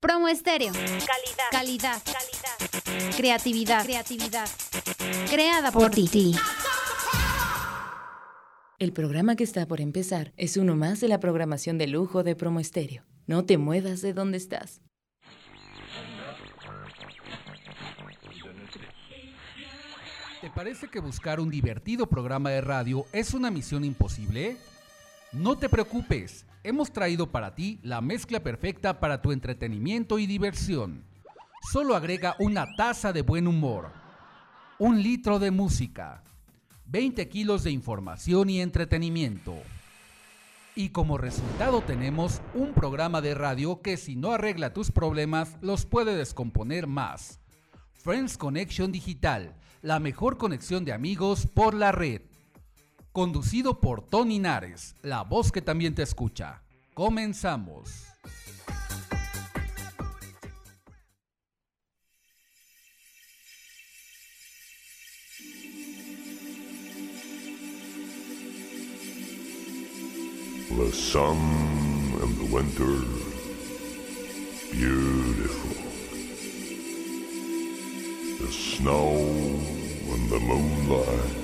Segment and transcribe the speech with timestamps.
[0.00, 0.72] Promo estéreo.
[0.74, 1.48] Calidad.
[1.50, 2.02] Calidad.
[2.04, 3.16] Calidad.
[3.16, 3.82] Creatividad.
[3.82, 4.48] Creatividad.
[5.30, 6.34] Creada por ti.
[8.78, 12.36] El programa que está por empezar es uno más de la programación de lujo de
[12.36, 13.04] Promo Estéreo.
[13.26, 14.82] No te muevas de donde estás.
[20.42, 24.58] ¿Te parece que buscar un divertido programa de radio es una misión imposible?
[25.32, 31.04] No te preocupes, hemos traído para ti la mezcla perfecta para tu entretenimiento y diversión.
[31.72, 33.92] Solo agrega una taza de buen humor,
[34.78, 36.24] un litro de música,
[36.86, 39.54] 20 kilos de información y entretenimiento.
[40.74, 45.86] Y como resultado tenemos un programa de radio que si no arregla tus problemas los
[45.86, 47.40] puede descomponer más.
[47.94, 52.22] Friends Connection Digital, la mejor conexión de amigos por la red.
[53.12, 56.62] Conducido por Tony Nares, la voz que también te escucha.
[56.96, 58.06] Comenzamos.
[70.70, 71.36] The sun
[72.22, 73.04] and the winter,
[74.72, 75.76] beautiful.
[78.40, 79.18] The snow
[80.12, 81.36] and the moonlight.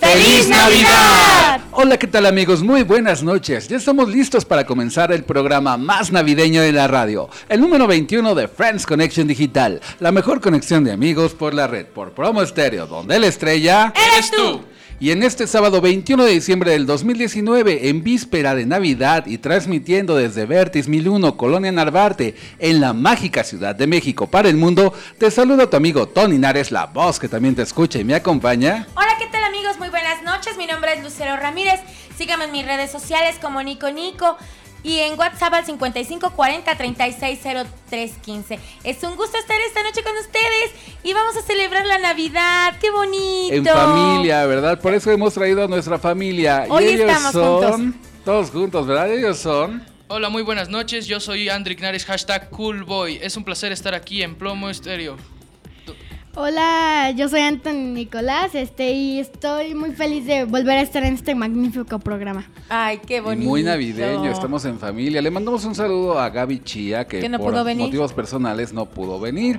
[0.00, 1.35] ¡Feliz Navidad!
[1.72, 2.62] Hola, ¿qué tal amigos?
[2.62, 3.68] Muy buenas noches.
[3.68, 8.34] Ya estamos listos para comenzar el programa más navideño de la radio, el número 21
[8.34, 12.86] de Friends Connection Digital, la mejor conexión de amigos por la red, por promo estéreo,
[12.86, 14.62] donde la estrella ¡Eres tú!
[14.98, 20.16] Y en este sábado 21 de diciembre del 2019, en víspera de Navidad y transmitiendo
[20.16, 25.30] desde Vertis 1001, Colonia Narvarte, en la mágica Ciudad de México para el mundo, te
[25.30, 28.86] saluda tu amigo Tony Nares, la voz que también te escucha y me acompaña.
[28.94, 29.78] Hola, ¿qué tal amigos?
[29.78, 30.55] Muy buenas noches.
[30.66, 31.78] Mi nombre es Lucero Ramírez.
[32.18, 34.36] Síganme en mis redes sociales como Nico Nico
[34.82, 38.58] y en WhatsApp al 5540 360315.
[38.82, 40.72] Es un gusto estar esta noche con ustedes
[41.04, 42.74] y vamos a celebrar la Navidad.
[42.80, 43.54] ¡Qué bonito!
[43.54, 44.80] En familia, ¿verdad?
[44.80, 46.66] Por eso hemos traído a nuestra familia.
[46.68, 48.00] Hoy y ellos estamos son juntos.
[48.24, 49.12] todos juntos, ¿verdad?
[49.12, 51.06] Ellos son Hola, muy buenas noches.
[51.06, 53.20] Yo soy Andrick Nares, hashtag Coolboy.
[53.22, 55.16] Es un placer estar aquí en Plomo Estéreo.
[56.38, 61.14] Hola, yo soy Anton Nicolás este, y estoy muy feliz de volver a estar en
[61.14, 62.46] este magnífico programa.
[62.68, 63.48] Ay, qué y bonito.
[63.48, 65.22] muy navideño, estamos en familia.
[65.22, 67.86] Le mandamos un saludo a Gaby Chía, que, Que no por pudo venir.
[67.86, 69.58] motivos personales no pudo venir.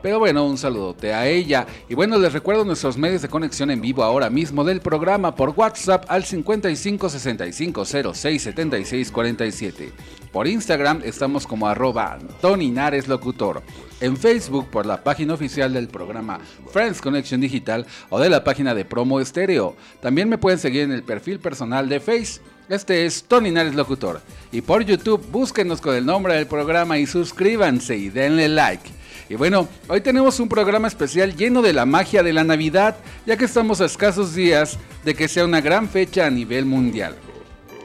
[0.00, 1.66] Pero bueno, un saludote a ella.
[1.90, 5.50] Y bueno, les recuerdo nuestros medios de conexión en vivo ahora mismo del programa por
[5.50, 7.84] WhatsApp al 55 65
[8.14, 9.92] 06 76 47.
[10.32, 13.62] Por Instagram estamos como arroba Tony Nares Locutor.
[14.04, 16.38] En Facebook por la página oficial del programa
[16.70, 19.76] Friends Connection Digital o de la página de Promo Estéreo.
[20.02, 22.38] También me pueden seguir en el perfil personal de Face.
[22.68, 24.20] Este es Tony Nares Locutor.
[24.52, 28.90] Y por YouTube búsquenos con el nombre del programa y suscríbanse y denle like.
[29.30, 33.38] Y bueno, hoy tenemos un programa especial lleno de la magia de la Navidad, ya
[33.38, 37.16] que estamos a escasos días de que sea una gran fecha a nivel mundial.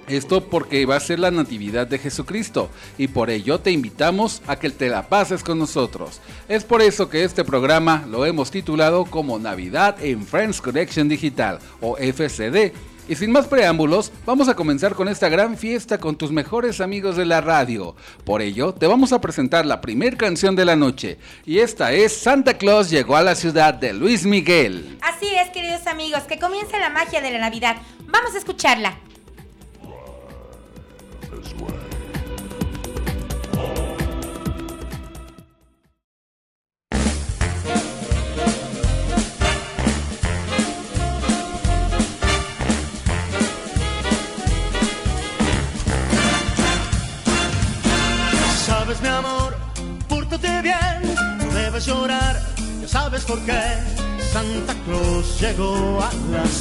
[0.09, 4.55] Esto porque va a ser la Natividad de Jesucristo y por ello te invitamos a
[4.55, 6.19] que te la pases con nosotros.
[6.47, 11.59] Es por eso que este programa lo hemos titulado como Navidad en Friends Connection Digital
[11.79, 12.73] o FCD.
[13.07, 17.15] Y sin más preámbulos, vamos a comenzar con esta gran fiesta con tus mejores amigos
[17.15, 17.95] de la radio.
[18.23, 21.19] Por ello, te vamos a presentar la primer canción de la noche.
[21.45, 24.97] Y esta es Santa Claus llegó a la ciudad de Luis Miguel.
[25.01, 27.77] Así es, queridos amigos, que comience la magia de la Navidad.
[28.07, 28.97] Vamos a escucharla.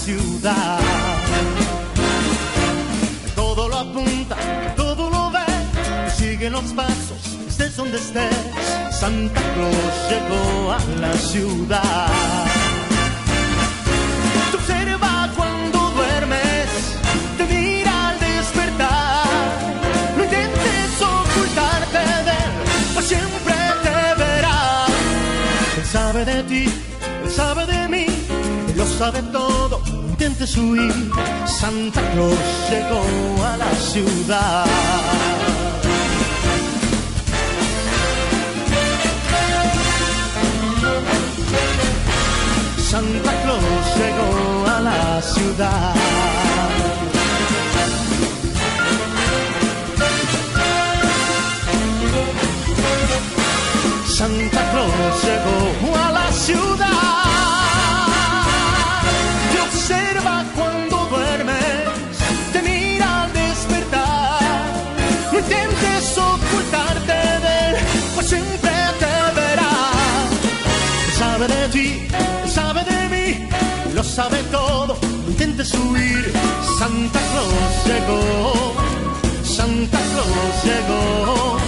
[0.08, 0.78] Ciudad.
[3.34, 4.36] Todo lo apunta,
[4.74, 5.48] todo lo ve,
[6.16, 8.38] sigue los pasos, estés donde estés.
[9.00, 12.08] Santa Claus llegó a la ciudad.
[14.50, 16.68] Te observa cuando duermes,
[17.36, 19.26] te mira al despertar.
[20.16, 22.52] No intentes ocultarte de él,
[22.94, 24.86] pues siempre te verá.
[25.76, 26.64] Él sabe de ti,
[27.24, 28.06] él sabe de mí,
[28.70, 29.67] él lo sabe todo.
[30.40, 30.92] Huir,
[31.46, 32.38] Santa Claus
[32.70, 34.66] llegó a la ciudad.
[42.78, 45.94] Santa Claus llegó a la ciudad.
[54.06, 56.97] Santa Claus llegó a la ciudad.
[71.38, 72.08] Sabe de ti,
[72.46, 73.48] sabe de mí,
[73.94, 74.96] lo sabe todo.
[75.24, 76.32] No intentes huir.
[76.78, 78.74] Santa Claus llegó,
[79.44, 81.58] Santa Claus llegó,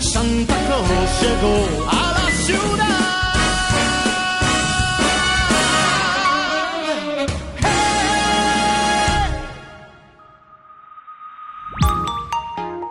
[0.00, 1.56] Santa Claus llegó
[1.90, 3.12] a la ciudad.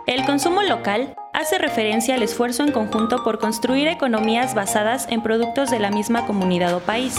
[0.06, 5.70] El consumo local hace referencia al esfuerzo en conjunto por construir economías basadas en productos
[5.70, 7.16] de la misma comunidad o país.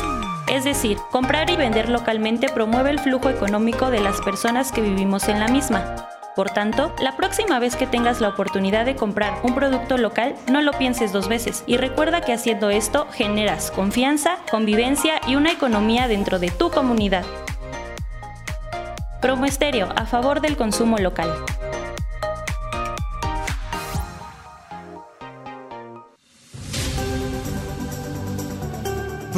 [0.48, 5.28] Es decir, comprar y vender localmente promueve el flujo económico de las personas que vivimos
[5.28, 6.08] en la misma.
[6.38, 10.62] Por tanto, la próxima vez que tengas la oportunidad de comprar un producto local, no
[10.62, 16.08] lo pienses dos veces y recuerda que haciendo esto generas confianza, convivencia y una economía
[16.08, 17.26] dentro de tu comunidad.
[19.22, 21.30] Promo Estéreo, a favor del consumo local.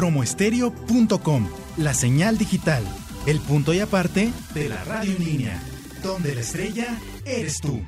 [0.06, 2.84] Promoestereo.com, la señal digital,
[3.26, 5.64] el punto y aparte de la radio en línea,
[6.04, 7.84] donde la estrella eres tú.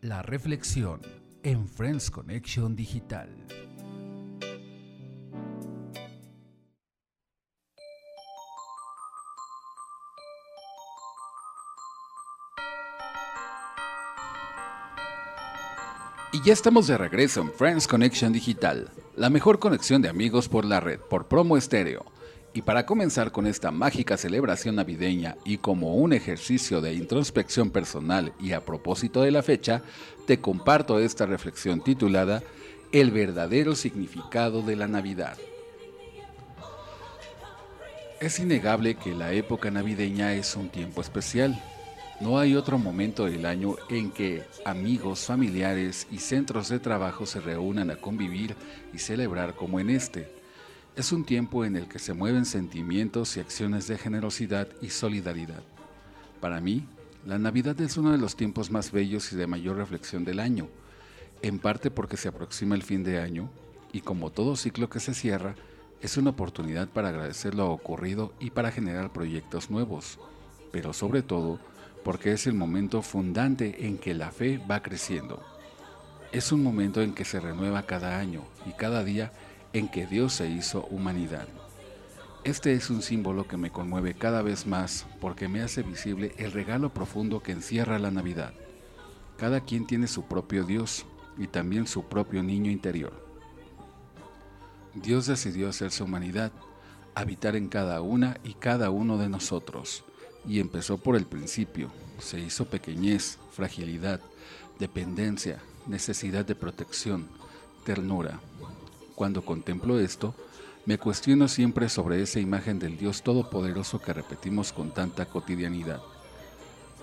[0.00, 1.00] La reflexión
[1.42, 3.39] en Friends Connection Digital.
[16.32, 20.64] Y ya estamos de regreso en Friends Connection Digital, la mejor conexión de amigos por
[20.64, 22.06] la red, por promo estéreo.
[22.54, 28.32] Y para comenzar con esta mágica celebración navideña y como un ejercicio de introspección personal
[28.38, 29.82] y a propósito de la fecha,
[30.28, 32.44] te comparto esta reflexión titulada
[32.92, 35.36] El verdadero significado de la Navidad.
[38.20, 41.60] Es innegable que la época navideña es un tiempo especial.
[42.20, 47.40] No hay otro momento del año en que amigos, familiares y centros de trabajo se
[47.40, 48.54] reúnan a convivir
[48.92, 50.30] y celebrar como en este.
[50.96, 55.62] Es un tiempo en el que se mueven sentimientos y acciones de generosidad y solidaridad.
[56.42, 56.86] Para mí,
[57.24, 60.68] la Navidad es uno de los tiempos más bellos y de mayor reflexión del año,
[61.40, 63.48] en parte porque se aproxima el fin de año
[63.94, 65.54] y como todo ciclo que se cierra,
[66.02, 70.18] es una oportunidad para agradecer lo ocurrido y para generar proyectos nuevos,
[70.70, 71.58] pero sobre todo
[72.04, 75.42] porque es el momento fundante en que la fe va creciendo.
[76.32, 79.32] Es un momento en que se renueva cada año y cada día
[79.72, 81.48] en que Dios se hizo humanidad.
[82.42, 86.52] Este es un símbolo que me conmueve cada vez más porque me hace visible el
[86.52, 88.54] regalo profundo que encierra la Navidad.
[89.36, 91.04] Cada quien tiene su propio Dios
[91.36, 93.12] y también su propio niño interior.
[94.94, 96.50] Dios decidió hacerse humanidad,
[97.14, 100.04] habitar en cada una y cada uno de nosotros,
[100.46, 101.90] y empezó por el principio.
[102.18, 104.20] Se hizo pequeñez, fragilidad,
[104.78, 107.28] dependencia, necesidad de protección,
[107.84, 108.40] ternura.
[109.14, 110.34] Cuando contemplo esto,
[110.86, 116.00] me cuestiono siempre sobre esa imagen del Dios Todopoderoso que repetimos con tanta cotidianidad.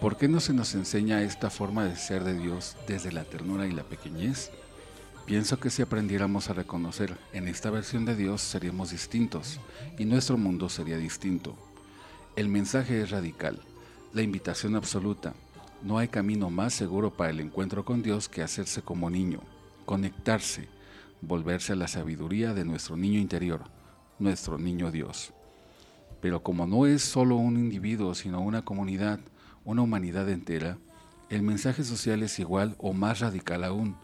[0.02, 3.68] ¿Por qué no se nos enseña esta forma de ser de Dios desde la ternura
[3.68, 4.52] y la pequeñez?
[5.26, 9.60] Pienso que si aprendiéramos a reconocer en esta versión de Dios seríamos distintos
[9.98, 11.67] y nuestro mundo sería distinto.
[12.38, 13.60] El mensaje es radical,
[14.14, 15.34] la invitación absoluta.
[15.82, 19.40] No hay camino más seguro para el encuentro con Dios que hacerse como niño,
[19.88, 20.68] conectarse,
[21.20, 23.64] volverse a la sabiduría de nuestro niño interior,
[24.20, 25.34] nuestro niño Dios.
[26.22, 29.20] Pero como no es solo un individuo, sino una comunidad,
[29.66, 30.78] una humanidad entera,
[31.32, 33.96] el mensaje social es igual o más radical aún.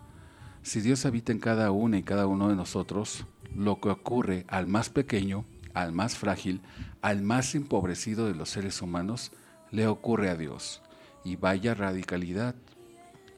[0.64, 4.66] Si Dios habita en cada una y cada uno de nosotros, lo que ocurre al
[4.66, 6.62] más pequeño, al más frágil,
[7.02, 9.32] al más empobrecido de los seres humanos,
[9.72, 10.82] le ocurre a Dios.
[11.24, 12.56] Y vaya radicalidad.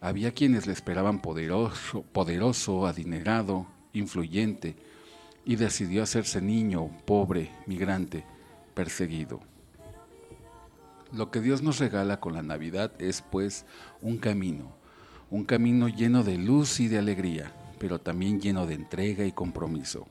[0.01, 4.75] Había quienes le esperaban poderoso, adinerado, influyente,
[5.45, 8.25] y decidió hacerse niño, pobre, migrante,
[8.73, 9.39] perseguido.
[11.11, 13.65] Lo que Dios nos regala con la Navidad es pues
[14.01, 14.75] un camino,
[15.29, 20.07] un camino lleno de luz y de alegría, pero también lleno de entrega y compromiso.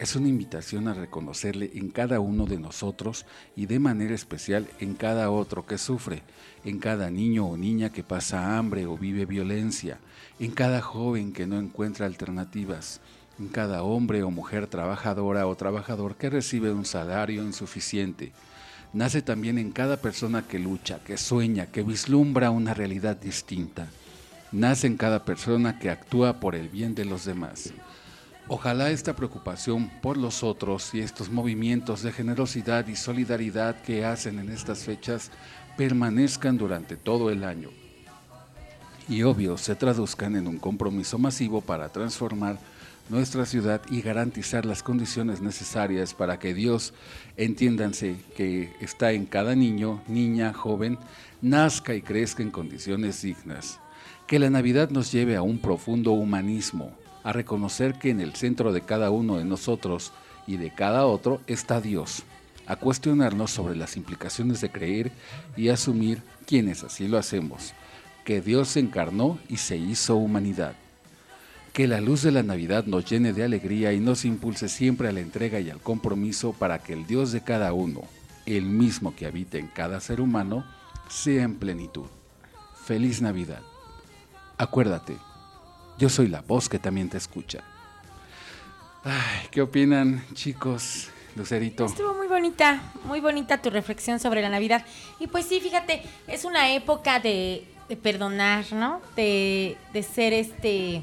[0.00, 4.94] Es una invitación a reconocerle en cada uno de nosotros y de manera especial en
[4.94, 6.22] cada otro que sufre,
[6.64, 9.98] en cada niño o niña que pasa hambre o vive violencia,
[10.38, 13.02] en cada joven que no encuentra alternativas,
[13.38, 18.32] en cada hombre o mujer trabajadora o trabajador que recibe un salario insuficiente.
[18.94, 23.88] Nace también en cada persona que lucha, que sueña, que vislumbra una realidad distinta.
[24.50, 27.74] Nace en cada persona que actúa por el bien de los demás.
[28.52, 34.40] Ojalá esta preocupación por los otros y estos movimientos de generosidad y solidaridad que hacen
[34.40, 35.30] en estas fechas
[35.76, 37.68] permanezcan durante todo el año.
[39.08, 42.58] Y obvio, se traduzcan en un compromiso masivo para transformar
[43.08, 46.92] nuestra ciudad y garantizar las condiciones necesarias para que Dios,
[47.36, 50.98] entiéndanse, que está en cada niño, niña, joven,
[51.40, 53.78] nazca y crezca en condiciones dignas.
[54.26, 58.72] Que la Navidad nos lleve a un profundo humanismo, a reconocer que en el centro
[58.72, 60.12] de cada uno de nosotros
[60.46, 62.24] y de cada otro está Dios,
[62.66, 65.12] a cuestionarnos sobre las implicaciones de creer
[65.56, 67.72] y asumir quienes así lo hacemos,
[68.24, 70.74] que Dios se encarnó y se hizo humanidad.
[71.72, 75.12] Que la luz de la Navidad nos llene de alegría y nos impulse siempre a
[75.12, 78.02] la entrega y al compromiso para que el Dios de cada uno,
[78.46, 80.64] el mismo que habita en cada ser humano,
[81.08, 82.06] sea en plenitud.
[82.84, 83.62] Feliz Navidad.
[84.58, 85.16] Acuérdate,
[86.00, 87.60] yo soy la voz que también te escucha.
[89.04, 91.08] Ay, ¿qué opinan, chicos?
[91.36, 91.84] Lucerito.
[91.86, 94.84] Estuvo muy bonita, muy bonita tu reflexión sobre la Navidad.
[95.20, 99.00] Y pues sí, fíjate, es una época de, de perdonar, ¿no?
[99.14, 101.02] De, de ser este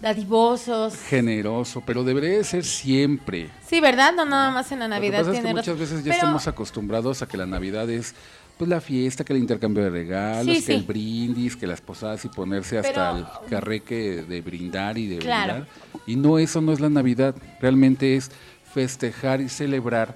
[0.00, 0.96] dadivosos.
[0.96, 3.50] Generoso, pero debería de ser siempre.
[3.68, 4.14] Sí, ¿verdad?
[4.14, 5.18] No nada más en la Lo que Navidad.
[5.26, 8.14] pasa es que muchas veces ya Pero- estamos acostumbrados a que la Navidad es
[8.60, 10.72] pues la fiesta, que el intercambio de regalos, Sí, que sí.
[10.72, 15.16] el brindis, que las posadas y ponerse hasta Pero- el carreque de brindar y de
[15.18, 15.54] Claro.
[15.54, 15.68] brindar.
[16.06, 17.34] Y no, eso no es la Navidad.
[17.58, 18.30] Realmente es
[18.74, 20.14] festejar y celebrar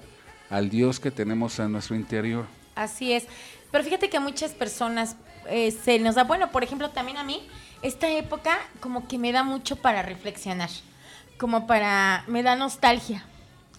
[0.51, 2.45] al Dios que tenemos en nuestro interior.
[2.75, 3.25] Así es.
[3.71, 5.15] Pero fíjate que a muchas personas
[5.49, 7.41] eh, se nos da, bueno, por ejemplo, también a mí,
[7.81, 10.69] esta época como que me da mucho para reflexionar,
[11.39, 13.25] como para, me da nostalgia.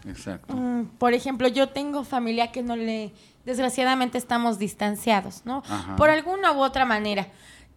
[0.08, 0.54] Exacto.
[0.56, 3.12] Mm, por ejemplo, yo tengo familia que no le,
[3.46, 5.62] desgraciadamente estamos distanciados, ¿no?
[5.68, 5.96] Ajá.
[5.96, 7.28] Por alguna u otra manera.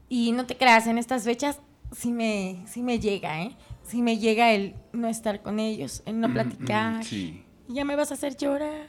[0.10, 1.60] Y no te creas, en estas fechas
[1.96, 3.56] sí me, sí me llega, ¿eh?
[3.84, 7.04] Sí me llega el no estar con ellos, el no platicar.
[7.04, 7.46] Sí.
[7.68, 8.88] Y ya me vas a hacer llorar.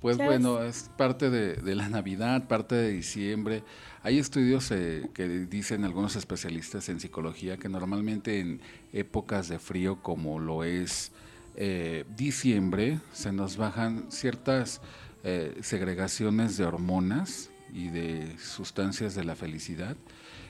[0.00, 3.64] Pues bueno, es parte de, de la Navidad, parte de diciembre.
[4.02, 8.60] Hay estudios eh, que dicen algunos especialistas en psicología que normalmente en
[8.92, 11.10] épocas de frío como lo es
[11.56, 14.80] eh, diciembre se nos bajan ciertas
[15.30, 19.94] eh, segregaciones de hormonas y de sustancias de la felicidad.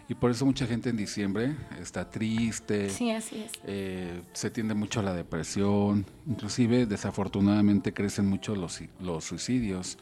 [0.09, 3.53] Y por eso mucha gente en diciembre está triste, Sí, así es.
[3.65, 9.99] eh, se tiende mucho a la depresión, inclusive desafortunadamente crecen mucho los, los suicidios.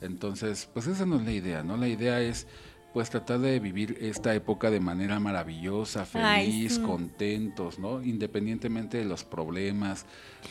[0.00, 1.76] Entonces, pues esa no es la idea, ¿no?
[1.76, 2.46] La idea es
[2.94, 6.80] pues tratar de vivir esta época de manera maravillosa, Ay, feliz, sí.
[6.80, 8.00] contentos, ¿no?
[8.00, 10.06] Independientemente de los problemas.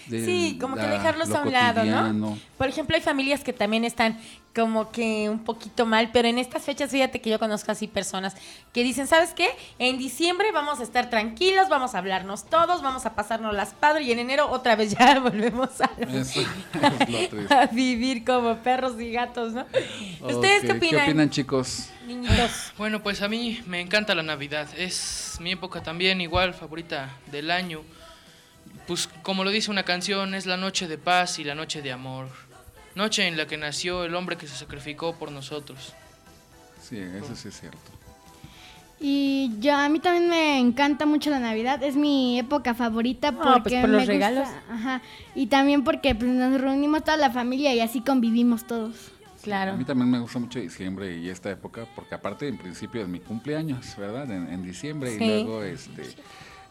[0.07, 2.37] De Sí, como que dejarlos lo a un lado, ¿no?
[2.57, 4.19] Por ejemplo, hay familias que también están
[4.53, 8.35] como que un poquito mal, pero en estas fechas, fíjate que yo conozco así personas
[8.71, 9.49] que dicen, ¿sabes qué?
[9.79, 14.07] En diciembre vamos a estar tranquilos, vamos a hablarnos todos, vamos a pasarnos las padres
[14.07, 16.41] y en enero otra vez ya volvemos a, Eso
[16.73, 17.53] es lo triste.
[17.53, 19.65] a vivir como perros y gatos, ¿no?
[20.21, 21.05] ¿Ustedes qué opinan?
[21.05, 21.89] ¿Qué opinan, chicos?
[22.05, 22.73] Niñitos.
[22.77, 24.67] Bueno, pues a mí me encanta la Navidad.
[24.77, 27.81] Es mi época también igual favorita del año.
[28.85, 31.91] Pues como lo dice una canción, es la noche de paz y la noche de
[31.91, 32.27] amor.
[32.95, 35.93] Noche en la que nació el hombre que se sacrificó por nosotros.
[36.81, 37.79] Sí, eso sí es cierto.
[38.99, 43.55] Y yo, a mí también me encanta mucho la Navidad, es mi época favorita Ah,
[43.55, 44.47] porque pues por los me gusta- regalos.
[44.69, 45.01] ajá,
[45.35, 48.95] y también porque pues, nos reunimos toda la familia y así convivimos todos.
[48.95, 49.75] A Claro.
[49.75, 53.19] mí también me gusta mucho diciembre y esta época, porque aparte en principio es mi
[53.19, 54.31] cumpleaños, ¿verdad?
[54.31, 55.23] En, en diciembre Sí.
[55.23, 56.03] y luego este,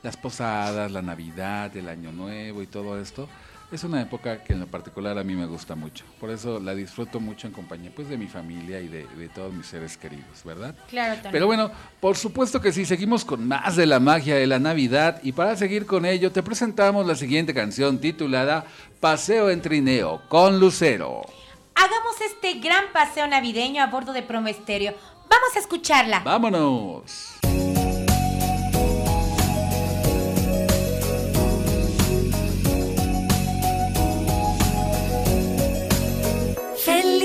[0.03, 3.29] las posadas, la Navidad, el Año Nuevo y todo esto.
[3.73, 6.05] Es una época que en lo particular a mí me gusta mucho.
[6.21, 9.51] Por eso la disfruto mucho en compañía pues, de mi familia y de, de todos
[9.51, 10.75] mis seres queridos, ¿verdad?
[10.91, 11.33] Claro, también.
[11.33, 15.21] Pero bueno, por supuesto que sí, seguimos con más de la magia de la Navidad
[15.23, 18.67] y para seguir con ello te presentamos la siguiente canción titulada
[19.01, 21.23] Paseo en Trineo con Lucero.
[21.75, 24.93] Hagamos este gran paseo navideño a bordo de Promo Estéreo.
[25.31, 26.21] Vamos a escucharla.
[26.21, 27.42] ¡Vámonos!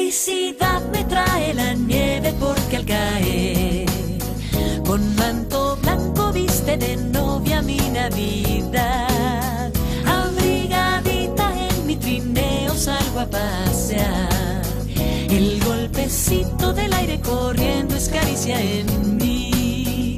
[0.08, 3.86] Felicidad me trae la nieve porque al caer
[4.86, 9.70] con manto blanco viste de novia mi Navidad.
[10.06, 14.62] Abrigadita en mi trineo salgo a pasear.
[15.30, 20.16] El golpecito del aire corriendo es caricia en mí.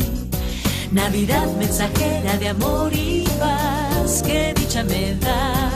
[0.92, 4.22] Navidad mensajera de amor y paz.
[4.22, 5.72] que dicha me da.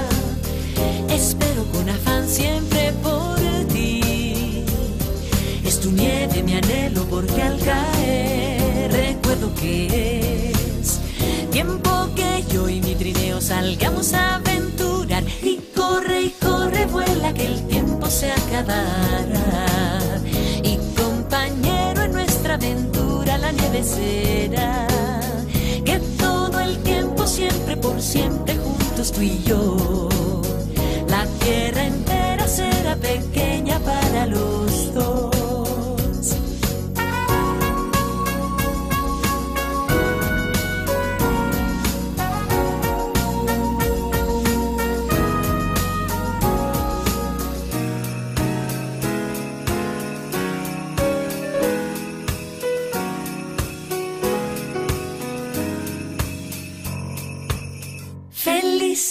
[1.09, 3.22] Espero con afán siempre por
[5.93, 10.99] nieve mi anhelo porque al caer recuerdo que es
[11.51, 15.23] tiempo que yo y mi trineo salgamos a aventurar.
[15.41, 18.87] Y corre y corre vuela que el tiempo se acabará.
[20.63, 24.87] Y compañero en nuestra aventura la nieve será.
[25.85, 30.09] Que todo el tiempo siempre por siempre juntos tú y yo.
[31.07, 34.72] La tierra entera será pequeña para los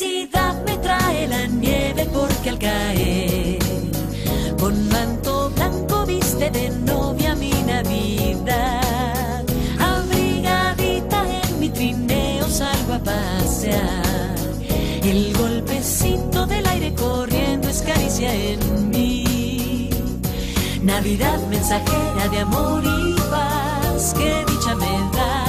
[0.03, 3.59] Felicidad me trae la nieve porque al caer
[4.59, 9.45] con manto blanco viste de novia mi Navidad.
[9.79, 14.35] Abrigadita en mi trineo salgo a pasear.
[15.05, 19.89] El golpecito del aire corriendo es caricia en mí.
[20.83, 25.45] Navidad mensajera de amor y paz que dicha me da.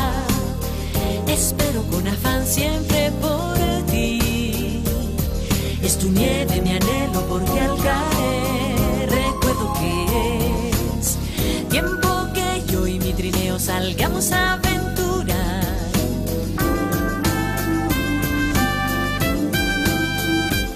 [1.25, 3.32] Espero con afán siempre por
[6.03, 10.69] tu nieve mi anhelo porque al caer recuerdo que
[10.99, 11.17] es
[11.69, 15.63] tiempo que yo y mi trineo salgamos a aventurar.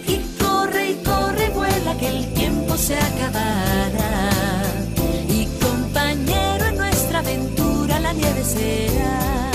[0.08, 4.32] Y corre y corre, vuela que el tiempo se acabará.
[5.28, 9.52] Y compañero en nuestra aventura la nieve será.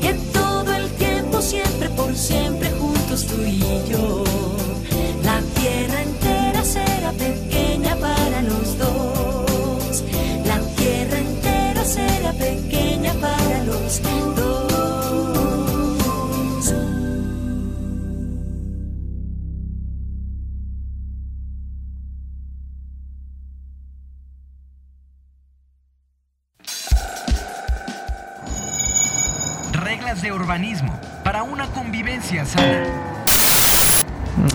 [0.00, 3.58] Que todo el tiempo siempre por siempre juntos tú y
[3.90, 4.57] yo.
[13.88, 14.37] Para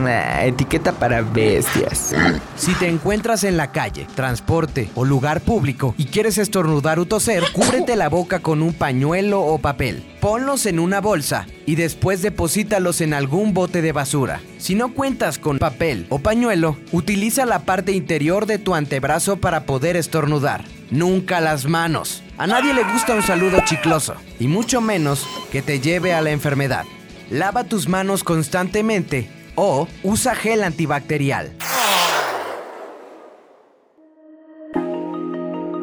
[0.08, 2.14] Etiqueta para bestias.
[2.56, 7.44] Si te encuentras en la calle, transporte o lugar público y quieres estornudar o toser,
[7.54, 10.04] cúbrete la boca con un pañuelo o papel.
[10.20, 14.42] Ponlos en una bolsa y después deposítalos en algún bote de basura.
[14.58, 19.66] Si no cuentas con papel o pañuelo, utiliza la parte interior de tu antebrazo para
[19.66, 20.64] poder estornudar.
[20.92, 22.24] Nunca las manos.
[22.38, 26.32] A nadie le gusta un saludo chicloso, y mucho menos que te lleve a la
[26.32, 26.86] enfermedad.
[27.30, 31.52] Lava tus manos constantemente o usa gel antibacterial.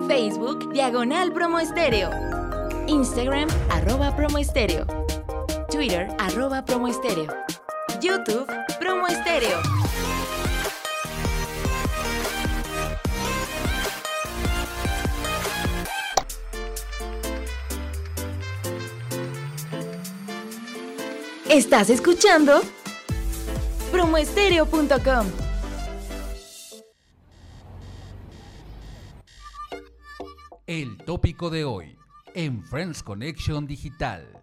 [0.09, 2.11] Facebook Diagonal Promo Estéreo.
[2.87, 4.87] Instagram arroba Promo Estéreo.
[5.71, 7.33] Twitter arroba Promo Estéreo.
[8.01, 8.47] YouTube
[8.81, 9.61] Promo Estéreo.
[21.49, 22.63] Estás escuchando
[23.91, 25.27] promoestereo.com.
[30.67, 31.99] El tópico de hoy
[32.35, 34.40] en Friends Connection Digital.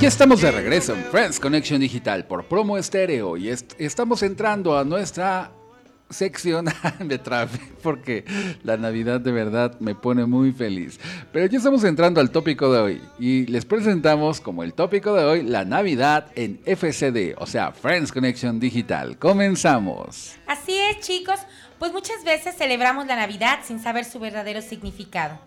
[0.00, 4.78] Ya estamos de regreso en Friends Connection Digital por Promo Estéreo y est- estamos entrando
[4.78, 5.52] a nuestra
[6.08, 6.66] sección
[7.00, 8.24] de tráfico porque
[8.64, 10.98] la Navidad de verdad me pone muy feliz.
[11.32, 15.24] Pero ya estamos entrando al tópico de hoy y les presentamos como el tópico de
[15.24, 19.18] hoy la Navidad en FCD, o sea, Friends Connection Digital.
[19.18, 20.32] Comenzamos.
[20.46, 21.38] Así es, chicos,
[21.78, 25.38] pues muchas veces celebramos la Navidad sin saber su verdadero significado.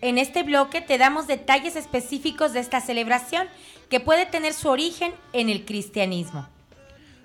[0.00, 3.48] En este bloque te damos detalles específicos de esta celebración
[3.90, 6.48] que puede tener su origen en el cristianismo.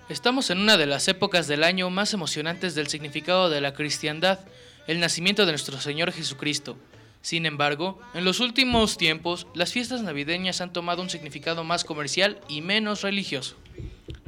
[0.08, 4.40] Estamos en una de las épocas del año más emocionantes del significado de la cristiandad,
[4.88, 6.76] el nacimiento de nuestro Señor Jesucristo.
[7.24, 12.38] Sin embargo, en los últimos tiempos, las fiestas navideñas han tomado un significado más comercial
[12.48, 13.56] y menos religioso.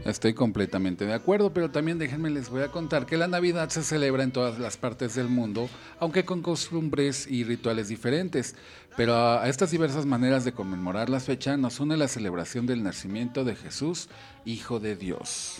[0.06, 3.82] Estoy completamente de acuerdo, pero también déjenme les voy a contar que la Navidad se
[3.82, 5.68] celebra en todas las partes del mundo,
[6.00, 8.56] aunque con costumbres y rituales diferentes.
[8.96, 13.44] Pero a estas diversas maneras de conmemorar la fecha nos une la celebración del nacimiento
[13.44, 14.08] de Jesús,
[14.46, 15.58] Hijo de Dios.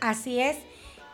[0.00, 0.56] Así es.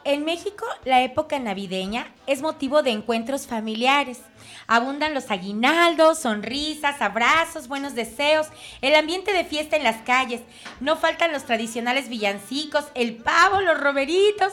[0.09, 4.21] En México, la época navideña es motivo de encuentros familiares.
[4.69, 8.47] Abundan los aguinaldos, sonrisas, abrazos, buenos deseos,
[8.83, 10.42] el ambiente de fiesta en las calles.
[10.79, 14.53] No faltan los tradicionales villancicos, el pavo, los romeritos,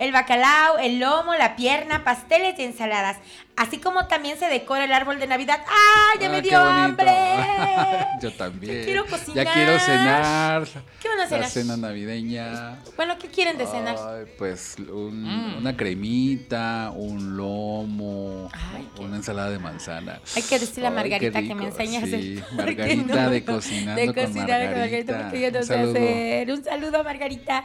[0.00, 3.18] el bacalao, el lomo, la pierna, pasteles y ensaladas.
[3.56, 5.60] Así como también se decora el árbol de Navidad.
[5.68, 7.12] ¡Ah, ya Ah, me dio hambre!
[8.22, 8.78] Yo también.
[8.78, 9.44] Ya quiero cocinar.
[9.46, 10.64] Ya quiero cenar.
[11.00, 11.48] ¿Qué van a La cenar?
[11.50, 12.78] cena navideña.
[12.96, 13.96] Bueno, ¿qué quieren de cenar?
[13.98, 15.58] Ay, pues un- Mm.
[15.58, 18.50] una cremita, un lomo,
[18.98, 20.20] una ensalada de manzana.
[20.34, 21.86] Hay que decirle a Ay, Margarita que me hacer.
[21.88, 25.18] sí, Margarita no- de cocinando de con cocinar con Margarita.
[25.22, 25.90] porque yo no Un sé saludo.
[25.92, 26.50] hacer.
[26.52, 27.64] Un saludo a Margarita.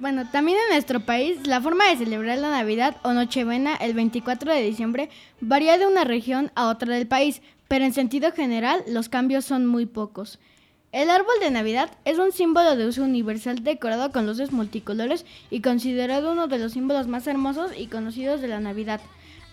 [0.00, 4.50] Bueno, también en nuestro país la forma de celebrar la Navidad o Nochebuena el 24
[4.50, 5.10] de diciembre
[5.42, 9.66] varía de una región a otra del país, pero en sentido general los cambios son
[9.66, 10.38] muy pocos.
[10.90, 15.60] El árbol de Navidad es un símbolo de uso universal decorado con luces multicolores y
[15.60, 19.02] considerado uno de los símbolos más hermosos y conocidos de la Navidad,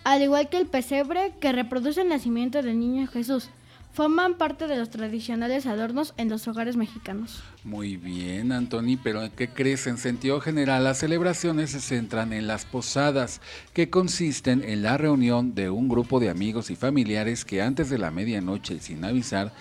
[0.02, 3.50] al igual que el pesebre que reproduce el nacimiento del niño Jesús.
[3.98, 7.42] Forman parte de los tradicionales adornos en los hogares mexicanos.
[7.64, 9.88] Muy bien, Anthony, pero ¿qué crees?
[9.88, 13.40] En sentido general, las celebraciones se centran en las posadas,
[13.72, 17.98] que consisten en la reunión de un grupo de amigos y familiares que antes de
[17.98, 19.52] la medianoche sin avisar,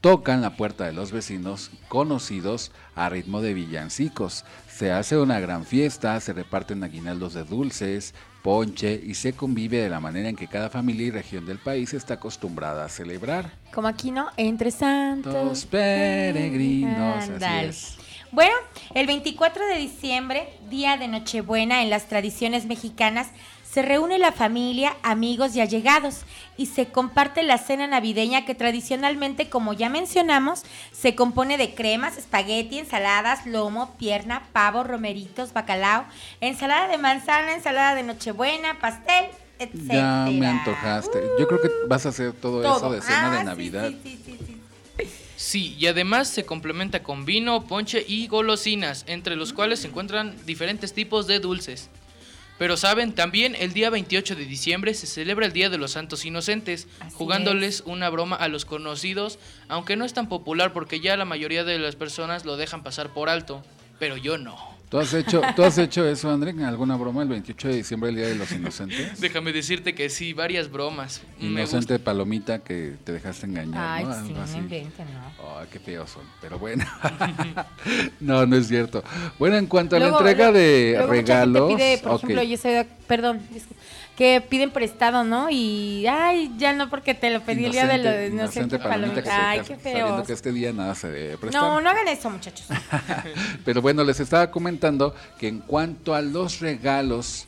[0.00, 4.46] tocan la puerta de los vecinos conocidos a ritmo de villancicos.
[4.66, 9.88] Se hace una gran fiesta, se reparten aguinaldos de dulces, ponche y se convive de
[9.88, 13.50] la manera en que cada familia y región del país está acostumbrada a celebrar.
[13.72, 14.26] Como aquí, ¿no?
[14.36, 15.32] Entre santos.
[15.32, 17.96] Los peregrinos, así es.
[18.32, 18.52] Bueno,
[18.94, 23.28] el 24 de diciembre, día de Nochebuena en las tradiciones mexicanas,
[23.74, 26.20] se reúne la familia, amigos y allegados
[26.56, 32.16] y se comparte la cena navideña que tradicionalmente, como ya mencionamos, se compone de cremas,
[32.16, 36.04] espagueti, ensaladas, lomo, pierna, pavo, romeritos, bacalao,
[36.40, 39.24] ensalada de manzana, ensalada de Nochebuena, pastel,
[39.58, 39.72] etc.
[39.90, 41.20] Ya me antojaste.
[41.40, 43.88] Yo creo que vas a hacer todo, eso de cena Ah, de sí, Navidad.
[43.90, 45.10] sí, sí, sí, sí.
[45.36, 50.36] Sí, y además se complementa con vino, ponche y golosinas, entre los cuales se encuentran
[50.46, 51.90] diferentes tipos de dulces.
[52.64, 56.24] Pero saben, también el día 28 de diciembre se celebra el Día de los Santos
[56.24, 61.26] Inocentes, jugándoles una broma a los conocidos, aunque no es tan popular porque ya la
[61.26, 63.62] mayoría de las personas lo dejan pasar por alto,
[63.98, 64.73] pero yo no.
[64.94, 68.10] ¿Tú has hecho, ¿tú has hecho eso, André, en alguna broma el 28 de diciembre,
[68.10, 69.20] el Día de los Inocentes?
[69.20, 71.20] Déjame decirte que sí, varias bromas.
[71.40, 74.14] Inocente palomita que te dejaste engañar, Ay, ¿no?
[74.24, 74.60] sí, así.
[74.60, 75.58] ¿no?
[75.58, 76.84] Ay, qué feos son, pero bueno.
[78.20, 79.02] no, no es cierto.
[79.36, 82.18] Bueno, en cuanto a Luego- la entrega de luego mucha gente regalos, pide, por ok.
[82.18, 83.82] ejemplo, yo soy, perdón, disculpa,
[84.16, 85.50] que piden prestado, ¿no?
[85.50, 88.78] Y, ay, ya no porque te lo pedí el día de lo de inocente inocente
[88.78, 90.22] palomita que se Ay, qué sabiendo feo.
[90.24, 91.60] que este día nada se debe prestar.
[91.62, 92.66] No, no hagan eso, muchachos.
[93.64, 97.46] Pero bueno, les estaba comentando que en cuanto a los regalos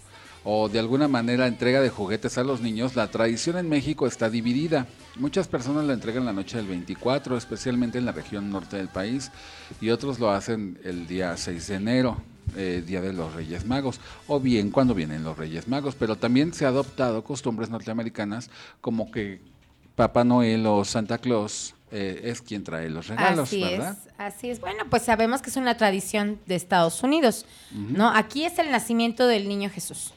[0.48, 4.30] o de alguna manera entrega de juguetes a los niños, la tradición en México está
[4.30, 4.86] dividida.
[5.16, 9.32] Muchas personas la entregan la noche del 24, especialmente en la región norte del país,
[9.80, 12.22] y otros lo hacen el día 6 de enero,
[12.56, 15.94] eh, Día de los Reyes Magos, o bien cuando vienen los Reyes Magos.
[15.94, 19.40] Pero también se ha adoptado costumbres norteamericanas como que
[19.94, 23.96] Papá Noel o Santa Claus eh, es quien trae los regalos, así ¿verdad?
[24.06, 24.60] es, así es.
[24.60, 28.08] Bueno, pues sabemos que es una tradición de Estados Unidos, ¿no?
[28.08, 30.12] Aquí es el nacimiento del niño Jesús.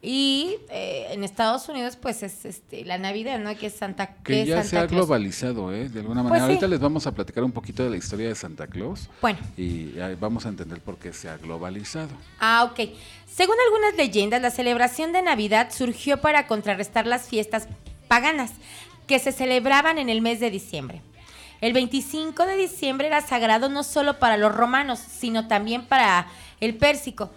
[0.00, 3.56] Y eh, en Estados Unidos, pues es este, la Navidad, ¿no?
[3.56, 5.06] Que es Santa Que que ya Santa se ha Claus.
[5.06, 5.88] globalizado, ¿eh?
[5.88, 6.46] De alguna Pues manera.
[6.46, 6.50] sí.
[6.52, 9.08] Ahorita les vamos a platicar un poquito de la historia de Santa Claus.
[9.20, 9.40] Bueno.
[9.56, 12.10] Y vamos a entender por qué se ha globalizado.
[12.38, 12.90] Ah, ok.
[13.26, 17.66] Según algunas leyendas, la celebración de Navidad surgió para contrarrestar las fiestas
[18.06, 18.52] paganas
[19.08, 21.02] que se celebraban en el mes de diciembre.
[21.60, 26.28] El 25 de diciembre era sagrado no solo para los romanos, sino también para
[26.60, 27.30] el pérsico,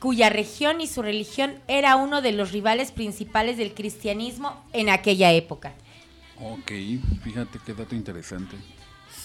[0.00, 5.30] cuya región y su religión era uno de los rivales principales del cristianismo en aquella
[5.32, 5.74] época.
[6.40, 6.72] Ok,
[7.22, 8.56] fíjate qué dato interesante.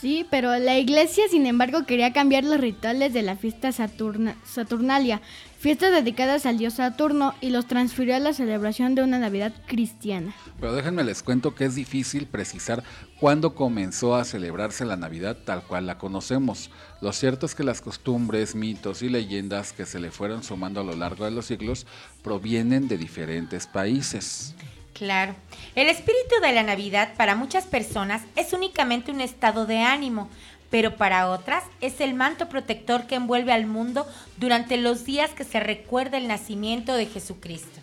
[0.05, 5.19] Sí, pero la iglesia, sin embargo, quería cambiar los rituales de la fiesta Saturna- Saturnalia,
[5.57, 10.35] fiestas dedicadas al dios Saturno, y los transfirió a la celebración de una Navidad cristiana.
[10.59, 12.83] Pero déjenme les cuento que es difícil precisar
[13.19, 16.69] cuándo comenzó a celebrarse la Navidad tal cual la conocemos.
[17.01, 20.83] Lo cierto es que las costumbres, mitos y leyendas que se le fueron sumando a
[20.83, 21.87] lo largo de los siglos
[22.21, 24.53] provienen de diferentes países.
[24.95, 25.35] Claro.
[25.75, 30.29] El espíritu de la Navidad para muchas personas es únicamente un estado de ánimo,
[30.69, 35.43] pero para otras es el manto protector que envuelve al mundo durante los días que
[35.43, 37.81] se recuerda el nacimiento de Jesucristo.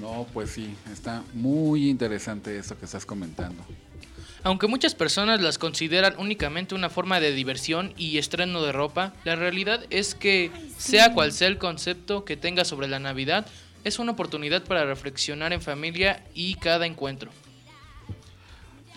[0.00, 3.64] No, pues sí, está muy interesante esto que estás comentando.
[4.42, 9.36] Aunque muchas personas las consideran únicamente una forma de diversión y estreno de ropa, la
[9.36, 13.46] realidad es que, sea cual sea el concepto que tenga sobre la Navidad,
[13.84, 17.30] es una oportunidad para reflexionar en familia y cada encuentro.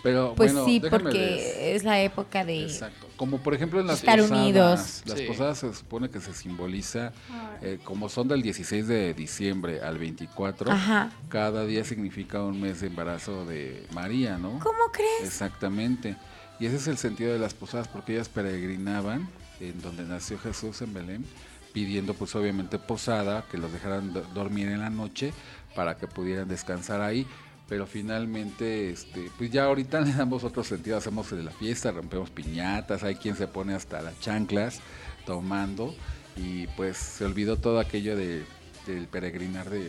[0.02, 3.08] Pero Pues bueno, sí, porque es la época de Exacto.
[3.16, 4.40] Como por ejemplo en las estar posadas.
[4.42, 5.02] unidos.
[5.06, 5.24] Las Sí.
[5.26, 7.12] posadas se supone que se simboliza,
[7.62, 11.10] eh, como son del 16 de diciembre al 24, Ajá.
[11.28, 14.58] cada día significa un mes de embarazo de María, ¿no?
[14.60, 15.24] ¿Cómo crees?
[15.24, 16.14] Exactamente.
[16.60, 19.28] Y ese es el sentido de las posadas, porque ellas peregrinaban
[19.60, 21.24] en donde nació Jesús en Belén,
[21.76, 25.34] pidiendo pues obviamente posada, que los dejaran do- dormir en la noche
[25.74, 27.26] para que pudieran descansar ahí.
[27.68, 32.30] Pero finalmente, este, pues ya ahorita le damos otro sentido, hacemos de la fiesta, rompemos
[32.30, 34.80] piñatas, hay quien se pone hasta las chanclas
[35.26, 35.94] tomando
[36.34, 38.42] y pues se olvidó todo aquello de,
[38.86, 39.80] del peregrinar de,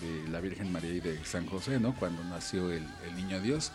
[0.00, 1.94] de la Virgen María y de San José, ¿no?
[1.94, 3.70] Cuando nació el, el niño Dios.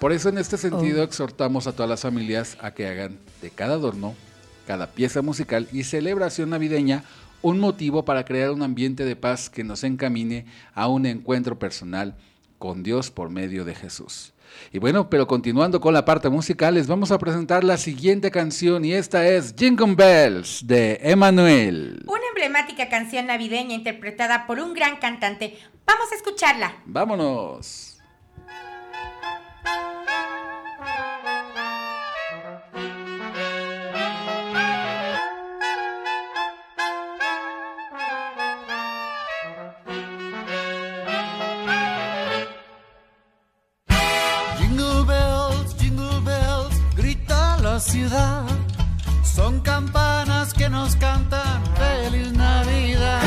[0.00, 1.04] Por eso en este sentido Oh.
[1.04, 4.16] exhortamos a todas las familias a que hagan de cada adorno,
[4.66, 7.04] cada pieza musical y celebración navideña
[7.42, 12.16] un motivo para crear un ambiente de paz que nos encamine a un encuentro personal
[12.58, 14.32] con Dios por medio de Jesús.
[14.72, 18.84] Y bueno, pero continuando con la parte musical, les vamos a presentar la siguiente canción
[18.84, 22.04] y esta es Jingle Bells de Emanuel.
[22.06, 25.58] Una emblemática canción navideña interpretada por un gran cantante.
[25.86, 26.76] Vamos a escucharla.
[26.86, 27.91] Vámonos.
[49.22, 53.21] Son campanas que nos cantan feliz Navidad.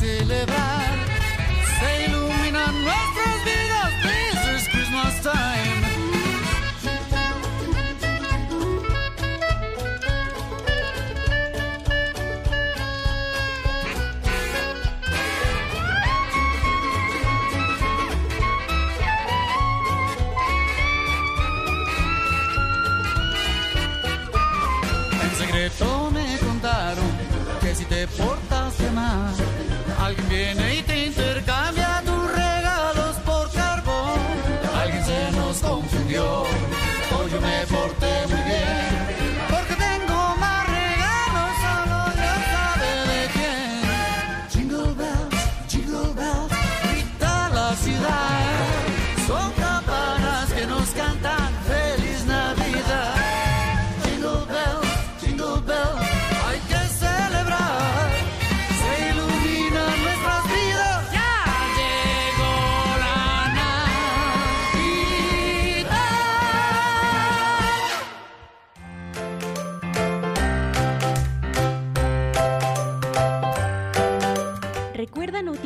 [0.00, 0.99] Celebrar.
[47.82, 47.98] Grita
[49.28, 49.59] la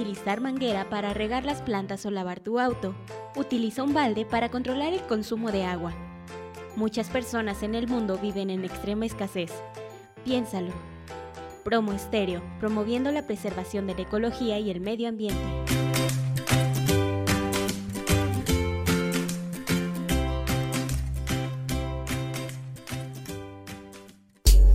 [0.05, 2.95] utilizar manguera para regar las plantas o lavar tu auto.
[3.37, 5.95] Utiliza un balde para controlar el consumo de agua.
[6.77, 9.51] Muchas personas en el mundo viven en extrema escasez.
[10.23, 10.73] Piénsalo.
[11.65, 15.41] Promo Estéreo, promoviendo la preservación de la ecología y el medio ambiente.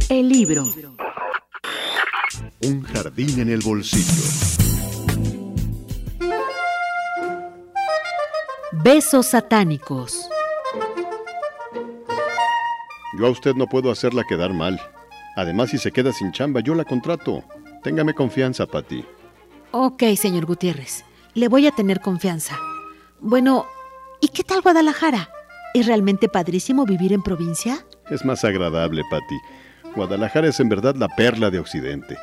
[0.10, 0.64] El libro.
[2.64, 4.79] Un jardín en el bolsillo.
[8.92, 10.28] Besos satánicos.
[13.20, 14.82] Yo a usted no puedo hacerla quedar mal.
[15.36, 17.44] Además, si se queda sin chamba, yo la contrato.
[17.84, 19.06] Téngame confianza, Patty.
[19.70, 21.06] Ok, señor Gutiérrez.
[21.36, 22.58] Le voy a tener confianza.
[23.20, 23.68] Bueno,
[24.22, 25.30] ¿y qué tal Guadalajara?
[25.76, 27.86] ¿Es realmente padrísimo vivir en provincia?
[28.10, 29.94] Es más agradable, Patty.
[29.96, 32.18] Guadalajara es en verdad la perla de Occidente.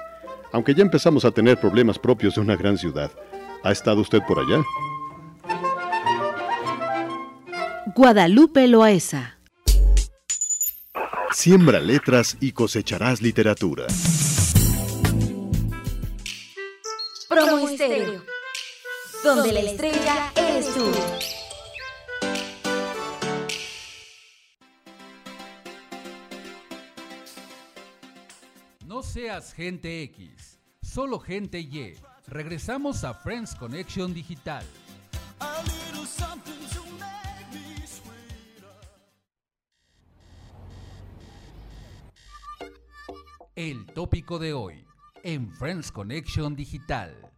[0.51, 3.13] Aunque ya empezamos a tener problemas propios de una gran ciudad.
[3.63, 4.65] ¿Ha estado usted por allá?
[7.97, 9.39] Guadalupe Loaesa.
[11.33, 13.87] Siembra letras y cosecharás literatura.
[17.27, 18.23] Promo Estéreo,
[19.25, 20.93] donde la estrella eres tú.
[28.85, 31.95] No seas gente X, solo gente Y.
[32.27, 34.67] Regresamos a Friends Connection Digital.
[43.97, 44.85] Tópico de hoy
[45.23, 47.33] en Friends Connection Digital.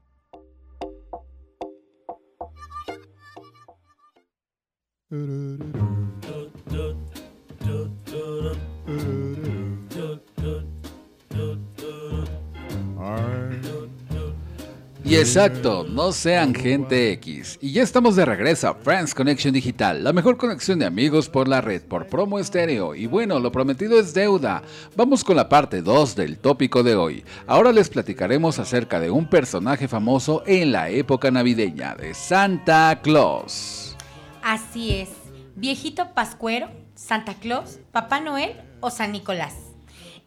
[15.08, 17.58] Y exacto, no sean gente X.
[17.62, 21.48] Y ya estamos de regreso a Friends Connection Digital, la mejor conexión de amigos por
[21.48, 22.94] la red, por promo estéreo.
[22.94, 24.62] Y bueno, lo prometido es deuda.
[24.96, 27.24] Vamos con la parte 2 del tópico de hoy.
[27.46, 33.96] Ahora les platicaremos acerca de un personaje famoso en la época navideña, de Santa Claus.
[34.42, 35.08] Así es.
[35.56, 39.67] Viejito Pascuero, Santa Claus, Papá Noel o San Nicolás.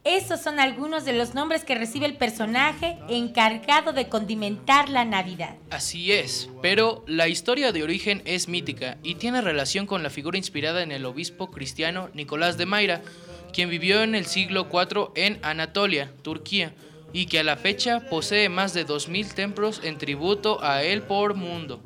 [0.03, 5.57] Esos son algunos de los nombres que recibe el personaje encargado de condimentar la Navidad.
[5.69, 10.39] Así es, pero la historia de origen es mítica y tiene relación con la figura
[10.39, 13.03] inspirada en el obispo cristiano Nicolás de Mayra,
[13.53, 16.73] quien vivió en el siglo IV en Anatolia, Turquía,
[17.13, 21.35] y que a la fecha posee más de 2.000 templos en tributo a él por
[21.35, 21.79] mundo.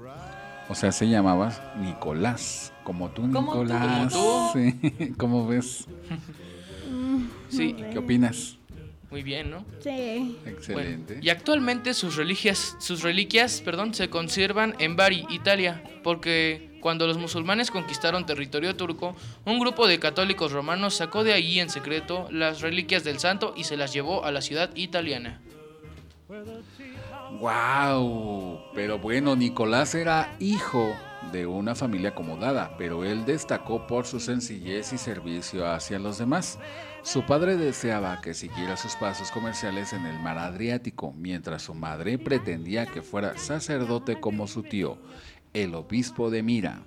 [0.70, 3.64] O sea, se llamaba Nicolás, como tú, Como tú.
[3.64, 4.14] Nicolás.
[4.14, 4.60] Como tú.
[4.60, 5.86] Sí, ¿Cómo ves?
[7.50, 7.76] Sí.
[7.92, 8.58] ¿Qué opinas?
[9.12, 9.66] Muy bien, ¿no?
[9.80, 10.38] Sí.
[10.46, 11.14] Excelente.
[11.14, 17.08] Bueno, y actualmente sus reliquias, sus reliquias perdón, se conservan en Bari, Italia, porque cuando
[17.08, 22.28] los musulmanes conquistaron territorio turco, un grupo de católicos romanos sacó de allí en secreto
[22.30, 25.42] las reliquias del santo y se las llevó a la ciudad italiana.
[27.40, 28.60] ¡Wow!
[28.74, 30.96] Pero bueno, Nicolás era hijo
[31.32, 36.60] de una familia acomodada, pero él destacó por su sencillez y servicio hacia los demás.
[37.04, 42.18] Su padre deseaba que siguiera sus pasos comerciales en el mar Adriático, mientras su madre
[42.18, 44.98] pretendía que fuera sacerdote como su tío,
[45.54, 46.82] el obispo de Mira.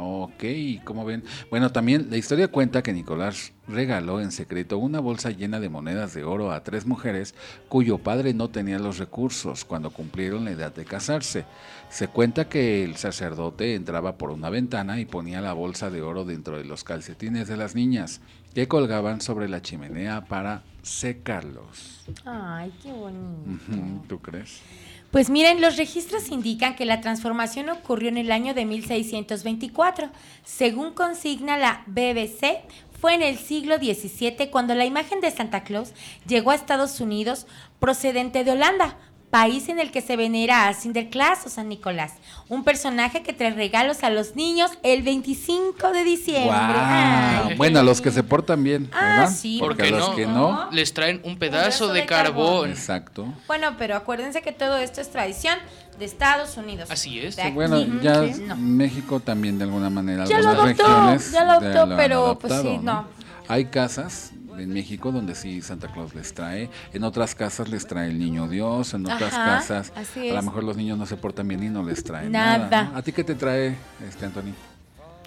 [0.00, 0.44] Ok,
[0.84, 1.22] ¿cómo ven?
[1.50, 6.14] Bueno, también la historia cuenta que Nicolás regaló en secreto una bolsa llena de monedas
[6.14, 7.34] de oro a tres mujeres
[7.68, 11.44] cuyo padre no tenía los recursos cuando cumplieron la edad de casarse.
[11.88, 16.24] Se cuenta que el sacerdote entraba por una ventana y ponía la bolsa de oro
[16.24, 18.20] dentro de los calcetines de las niñas
[18.54, 22.06] que colgaban sobre la chimenea para secarlos.
[22.24, 24.04] Ay, qué bonito.
[24.08, 24.62] ¿Tú crees?
[25.10, 30.08] Pues miren, los registros indican que la transformación ocurrió en el año de 1624.
[30.44, 32.60] Según consigna la BBC,
[33.00, 35.94] fue en el siglo XVII cuando la imagen de Santa Claus
[36.28, 37.48] llegó a Estados Unidos
[37.80, 38.98] procedente de Holanda,
[39.30, 42.14] país en el que se venera a Sinterklaas o San Nicolás,
[42.48, 46.50] un personaje que trae regalos a los niños el 25 de diciembre.
[46.52, 49.32] Ay, Bueno, a los que se portan bien, Ah, ¿verdad?
[49.34, 50.68] sí, Porque a los no, que no.
[50.72, 52.44] les traen un pedazo, pedazo de, de carbón.
[52.46, 52.70] carbón.
[52.70, 53.32] Exacto.
[53.46, 55.56] Bueno, pero acuérdense que todo esto es tradición
[55.98, 56.90] de Estados Unidos.
[56.90, 57.38] Así es.
[57.38, 58.56] Aquí, Bueno, ya no.
[58.56, 63.06] México también de alguna manera, Ya lo adoptó, ya lo adoptó, pero, pues, sí, no.
[63.48, 68.08] Hay casas en México donde sí Santa Claus les trae, en otras casas les trae
[68.08, 71.48] el niño Dios, en otras Ajá, casas a lo mejor los niños no se portan
[71.48, 72.58] bien y no les traen nada.
[72.68, 72.82] Nada.
[72.92, 72.96] ¿no?
[72.98, 73.76] ¿A ti qué te trae,
[74.08, 74.52] este Anthony?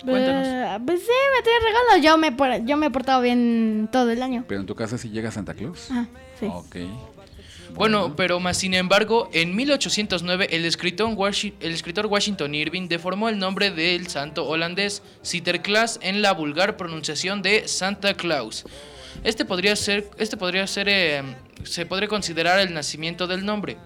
[0.04, 0.48] Cuéntanos.
[0.48, 2.06] Eh, pues sí, me trae regalos.
[2.06, 4.44] Yo me, por- yo me he portado bien todo el año.
[4.48, 5.88] Pero en tu casa sí llega Santa Claus.
[5.92, 6.06] Ah,
[6.40, 6.46] sí.
[6.52, 6.76] Ok.
[7.76, 11.10] Bueno, pero más sin embargo, en 1809 el escritor,
[11.60, 17.42] el escritor Washington Irving deformó el nombre del santo holandés Sinterklaas en la vulgar pronunciación
[17.42, 18.66] de Santa Claus.
[19.24, 21.24] Este podría ser, este podría ser, eh,
[21.64, 23.78] se podría considerar el nacimiento del nombre.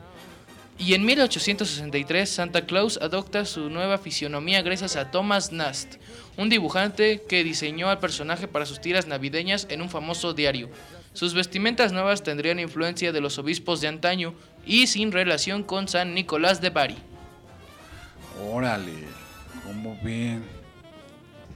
[0.79, 5.95] Y en 1863 Santa Claus adopta su nueva fisionomía gracias a Thomas Nast,
[6.37, 10.69] un dibujante que diseñó al personaje para sus tiras navideñas en un famoso diario.
[11.13, 14.35] Sus vestimentas nuevas tendrían influencia de los obispos de antaño
[14.67, 16.97] y sin relación con San Nicolás de Bari.
[18.51, 18.93] Órale,
[19.65, 20.43] ¿cómo ven?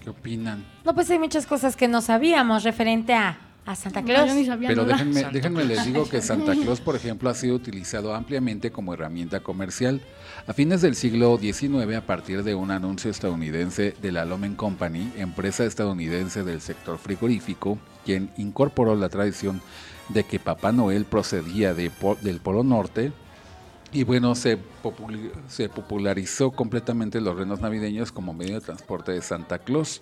[0.04, 0.66] ¿Qué opinan?
[0.84, 4.30] No, pues hay muchas cosas que no sabíamos referente a a Santa No, Claus.
[4.30, 4.94] yo ni sabía Pero nada.
[4.94, 5.70] déjenme, Santa déjenme Claus.
[5.78, 10.02] les digo que Santa Claus, por ejemplo, ha sido utilizado ampliamente como herramienta comercial.
[10.48, 15.12] A fines del siglo XIX, a partir de un anuncio estadounidense de la Lomen Company,
[15.18, 19.62] empresa estadounidense del sector frigorífico, quien incorporó la tradición
[20.10, 21.92] de que Papá Noel procedía de
[22.22, 23.12] del Polo Norte,
[23.94, 29.22] y bueno, se, populi- se popularizó completamente los renos navideños como medio de transporte de
[29.22, 30.02] Santa Claus.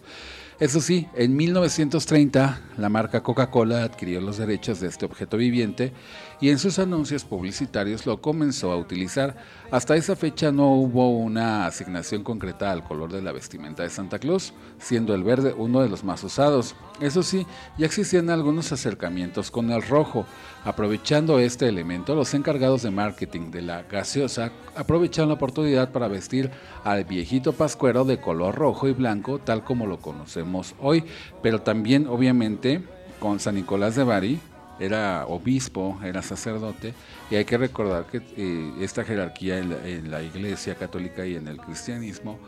[0.59, 5.93] Eso sí, en 1930 la marca Coca-Cola adquirió los derechos de este objeto viviente
[6.41, 9.35] y en sus anuncios publicitarios lo comenzó a utilizar.
[9.71, 14.19] Hasta esa fecha no hubo una asignación concreta al color de la vestimenta de Santa
[14.19, 16.75] Claus, siendo el verde uno de los más usados.
[17.01, 17.45] Eso sí,
[17.77, 20.25] ya existían algunos acercamientos con el rojo.
[20.63, 26.51] Aprovechando este elemento, los encargados de marketing de la gaseosa aprovecharon la oportunidad para vestir
[26.83, 31.03] al viejito pascuero de color rojo y blanco, tal como lo conocemos hoy,
[31.43, 32.83] pero también obviamente
[33.19, 34.39] con San Nicolás de Bari,
[34.79, 36.93] era obispo, era sacerdote,
[37.29, 41.35] y hay que recordar que eh, esta jerarquía en la, en la iglesia católica y
[41.35, 42.39] en el cristianismo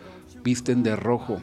[0.43, 1.41] visten de rojo.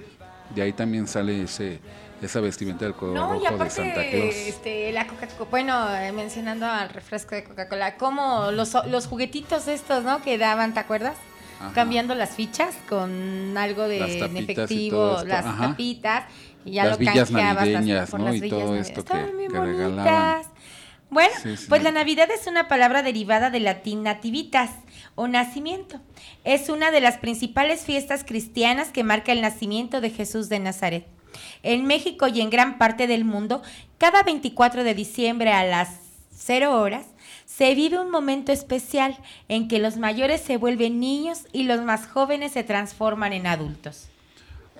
[0.54, 1.80] De ahí también sale ese
[2.20, 4.34] esa vestimenta del color No, y rojo de Santa Claus.
[4.34, 10.02] este, la Coca-Cola, bueno, eh, mencionando al refresco de Coca-Cola, como los, los juguetitos estos,
[10.02, 10.20] ¿no?
[10.20, 11.14] Que daban, ¿te acuerdas?
[11.60, 11.72] Ajá.
[11.74, 15.68] Cambiando las fichas con algo de en efectivo, las ajá.
[15.68, 16.24] tapitas,
[16.64, 18.24] y ya Las lo villas navideñas, ¿no?
[18.24, 20.42] las Y todo esto que- que regalaban.
[21.10, 21.66] Bueno, Sí, sí.
[21.68, 24.70] pues la Navidad es una palabra derivada del latín nativitas
[25.14, 26.00] o nacimiento.
[26.44, 31.06] Es una de las principales fiestas cristianas que marca el nacimiento de Jesús de Nazaret.
[31.62, 33.62] En México y en gran parte del mundo,
[33.96, 35.88] cada 24 de diciembre a las
[36.36, 37.06] 0 horas,
[37.46, 39.16] se vive un momento especial
[39.48, 44.08] en que los mayores se vuelven niños y los más jóvenes se transforman en adultos.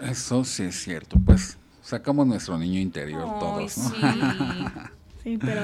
[0.01, 3.89] Eso sí es cierto, pues sacamos nuestro niño interior Ay, todos, ¿no?
[3.91, 3.97] sí.
[5.37, 5.61] Pero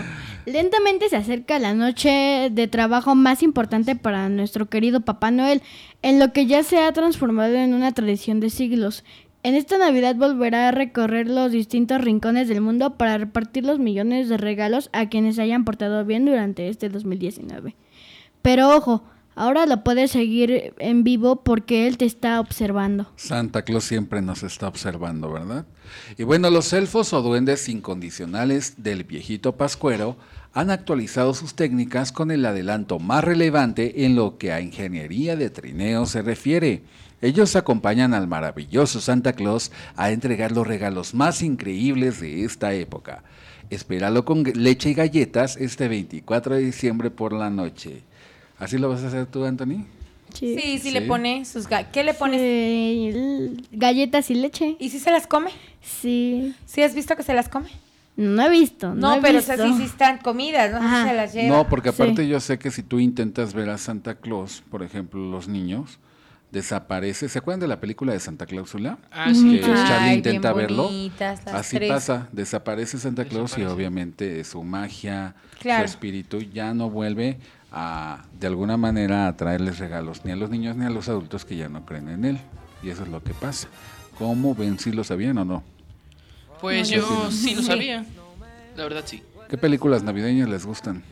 [0.47, 5.62] lentamente se acerca la noche de trabajo más importante para nuestro querido Papá Noel,
[6.03, 9.05] en lo que ya se ha transformado en una tradición de siglos.
[9.43, 14.29] En esta Navidad volverá a recorrer los distintos rincones del mundo para repartir los millones
[14.29, 17.77] de regalos a quienes se hayan portado bien durante este 2019.
[18.41, 19.05] Pero ojo,
[19.35, 23.07] ahora lo puedes seguir en vivo porque él te está observando.
[23.16, 25.66] Santa Claus siempre nos está observando, ¿verdad?
[26.18, 30.16] Y bueno, los elfos o duendes incondicionales del viejito Pascuero
[30.53, 35.51] han actualizado sus técnicas con el adelanto más relevante en lo que a ingeniería de
[35.51, 36.82] trineo se refiere.
[37.20, 43.24] Ellos acompañan al maravilloso Santa Claus a entregar los regalos más increíbles de esta época.
[43.70, 48.03] Espéralo con leche y galletas este 24 de diciembre por la noche.
[48.59, 49.84] ¿Así lo vas a hacer tú, Anthony?
[50.32, 50.90] Sí, sí, Sí.
[50.90, 51.68] le pone sus...
[51.68, 52.40] ga- ¿Qué le pones?
[52.40, 54.76] L- galletas y leche.
[54.80, 55.50] ¿Y si se las come?
[55.80, 56.55] Sí.
[56.66, 57.68] ¿Sí has visto que se las come?
[58.16, 58.94] No he visto.
[58.94, 59.57] No, No, he pero o visto.
[59.57, 61.09] sea, sí, sí están comidas, no Ajá.
[61.09, 61.57] se las lleva.
[61.57, 62.28] No, porque aparte Sí.
[62.28, 65.98] yo sé que si tú intentas ver a Santa Claus, por ejemplo, los niños,
[66.52, 67.28] desaparece.
[67.28, 68.98] ¿Se acuerdan de la película de Santa Clausula?
[69.11, 69.57] Ah, sí.
[69.59, 70.84] Que Charlie Ay, intenta bien verlo.
[70.84, 71.88] bonitas las Así tres.
[71.90, 75.86] pasa, desaparece Santa Claus y obviamente su magia, Claro.
[75.88, 77.38] su espíritu ya no vuelve
[77.77, 81.45] a, de alguna manera, a traerles regalos ni a los niños ni a los adultos
[81.45, 82.39] que ya no creen en él.
[82.85, 83.66] Y eso es lo que pasa.
[84.16, 85.64] ¿Cómo ven si lo sabían o no?
[86.61, 88.07] Pues No, yo sí lo sabía.
[88.77, 89.25] La verdad sí.
[89.49, 91.03] ¿Qué películas navideñas les gustan?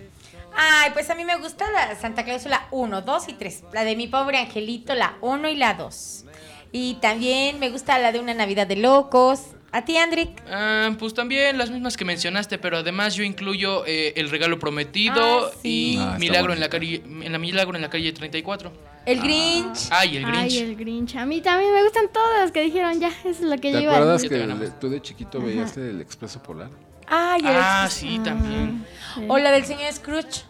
[0.55, 3.65] Ay, pues a mí me gusta la Santa Clausula 1, 2 y 3.
[3.73, 6.25] La de mi pobre angelito, la 1 y la 2.
[6.71, 9.41] Y también me gusta la de una Navidad de locos.
[9.75, 10.43] ¿A ti, Andrick?
[10.51, 15.47] Ah, pues también las mismas que mencionaste, pero además yo incluyo eh, El Regalo Prometido
[15.47, 15.95] Ah, sí.
[15.95, 18.71] y Ah, Milagro en la calle en la Milagro en la calle 34.
[19.07, 19.89] El Grinch.
[19.91, 20.37] Ay, el Grinch.
[20.53, 21.17] Ay, el Grinch.
[21.17, 23.09] A mí también me gustan todas las que dijeron ya.
[23.09, 24.31] Eso es lo que ¿Te yo iba a acuerdas decir.
[24.31, 24.73] Ya te que ganamos.
[24.75, 26.69] de- tú de chiquito veías el Expreso Polar?
[27.09, 27.89] Ah, Expreso.
[28.17, 28.85] sí, también.
[29.15, 29.25] Sí.
[29.29, 30.43] O la del señor Scrooge.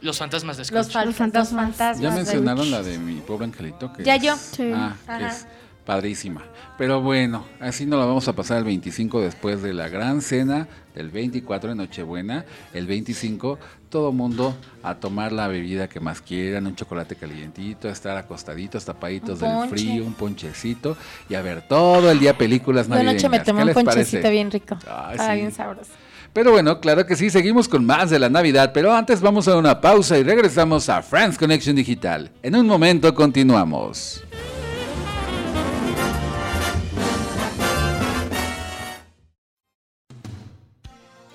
[0.00, 0.92] Los fantasmas de Scrooge.
[1.04, 2.00] Los, fantasmas.
[2.00, 3.92] Ya mencionaron la de mi pobre angelito.
[3.92, 4.36] Que Ya es- yo.
[4.36, 4.70] Sí.
[4.74, 5.28] Ah, que Ajá.
[5.28, 5.46] es
[5.84, 6.42] padrísima.
[6.78, 10.66] Pero bueno, así nos la vamos a pasar el 25 después de la gran cena
[10.94, 12.44] del 24 de Nochebuena.
[12.72, 13.58] El 25,
[13.90, 18.84] todo mundo a tomar la bebida que más quieran, un chocolate calientito, a estar acostaditos,
[18.84, 19.68] tapaditos Un del ponche.
[19.76, 20.96] frío, un ponchecito
[21.28, 23.12] y a ver todo el día películas navideñas.
[23.24, 24.30] anoche me tomé ¿Qué un ponchecito parece?
[24.30, 24.76] bien rico.
[24.88, 25.34] Ay, sí.
[25.36, 25.90] bien sabroso.
[26.32, 29.56] Pero bueno, claro que sí, seguimos con más de la Navidad, pero antes vamos a
[29.56, 32.32] una pausa y regresamos a France Connection Digital.
[32.42, 34.24] En un momento continuamos.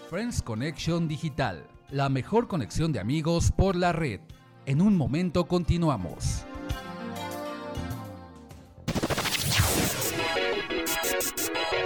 [0.09, 4.19] Friends Connection Digital, la mejor conexión de amigos por la red.
[4.65, 6.45] En un momento continuamos.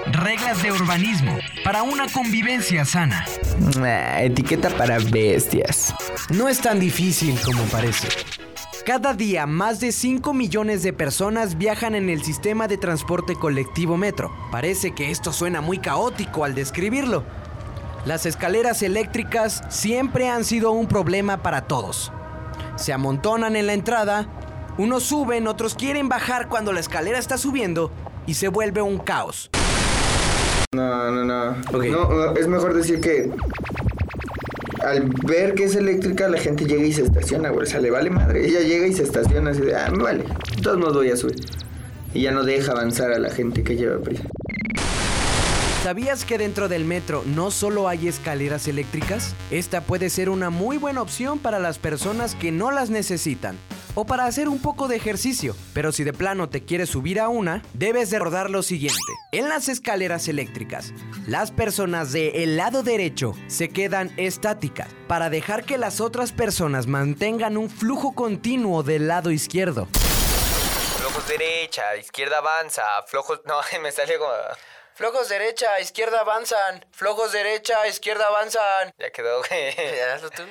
[0.10, 3.26] Reglas de urbanismo para una convivencia sana.
[3.80, 5.94] Ah, etiqueta para bestias.
[6.30, 8.08] No es tan difícil como parece.
[8.86, 13.98] Cada día más de 5 millones de personas viajan en el sistema de transporte colectivo
[13.98, 14.34] metro.
[14.50, 17.26] Parece que esto suena muy caótico al describirlo.
[18.06, 22.12] Las escaleras eléctricas siempre han sido un problema para todos.
[22.76, 24.28] Se amontonan en la entrada,
[24.78, 27.92] unos suben, otros quieren bajar cuando la escalera está subiendo
[28.28, 29.50] y se vuelve un caos.
[30.74, 31.56] No, no, no.
[31.72, 33.32] No, no, es mejor decir que
[34.84, 37.64] al ver que es eléctrica, la gente llega y se estaciona, güey.
[37.64, 38.46] O sea, le vale madre.
[38.46, 40.26] Ella llega y se estaciona así de, ah, me vale.
[40.56, 41.36] De todos modos voy a subir.
[42.14, 44.24] Y ya no deja avanzar a la gente que lleva prisa.
[45.84, 49.36] ¿Sabías que dentro del metro no solo hay escaleras eléctricas?
[49.52, 53.60] Esta puede ser una muy buena opción para las personas que no las necesitan
[53.94, 55.58] o para hacer un poco de ejercicio.
[55.74, 58.98] Pero si de plano te quieres subir a una, debes de rodar lo siguiente.
[59.34, 60.94] En las escaleras eléctricas,
[61.28, 67.58] las personas del lado derecho se quedan estáticas para dejar que las otras personas mantengan
[67.58, 69.90] un flujo continuo del lado izquierdo.
[70.98, 73.42] Flojos derecha, izquierda avanza, flojos...
[73.46, 74.32] No, me salió como...
[74.96, 76.86] Flojos derecha, izquierda avanzan.
[76.92, 78.94] Flojos derecha, izquierda avanzan.
[79.00, 79.76] Ya quedó, güey.
[79.98, 80.44] Ya hazlo tú.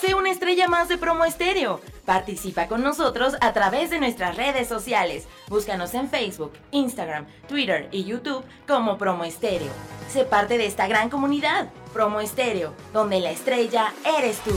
[0.00, 1.80] Sé una estrella más de Promo Estéreo.
[2.04, 5.26] Participa con nosotros a través de nuestras redes sociales.
[5.48, 9.72] Búscanos en Facebook, Instagram, Twitter y YouTube como Promo Estéreo.
[10.12, 14.56] Sé parte de esta gran comunidad, Promo Estéreo, donde la estrella eres tú.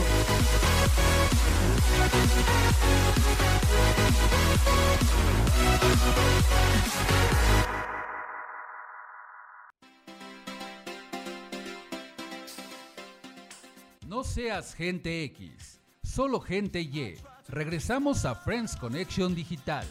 [14.30, 17.16] Seas gente X, solo gente Y.
[17.48, 19.84] Regresamos a Friends Connection Digital.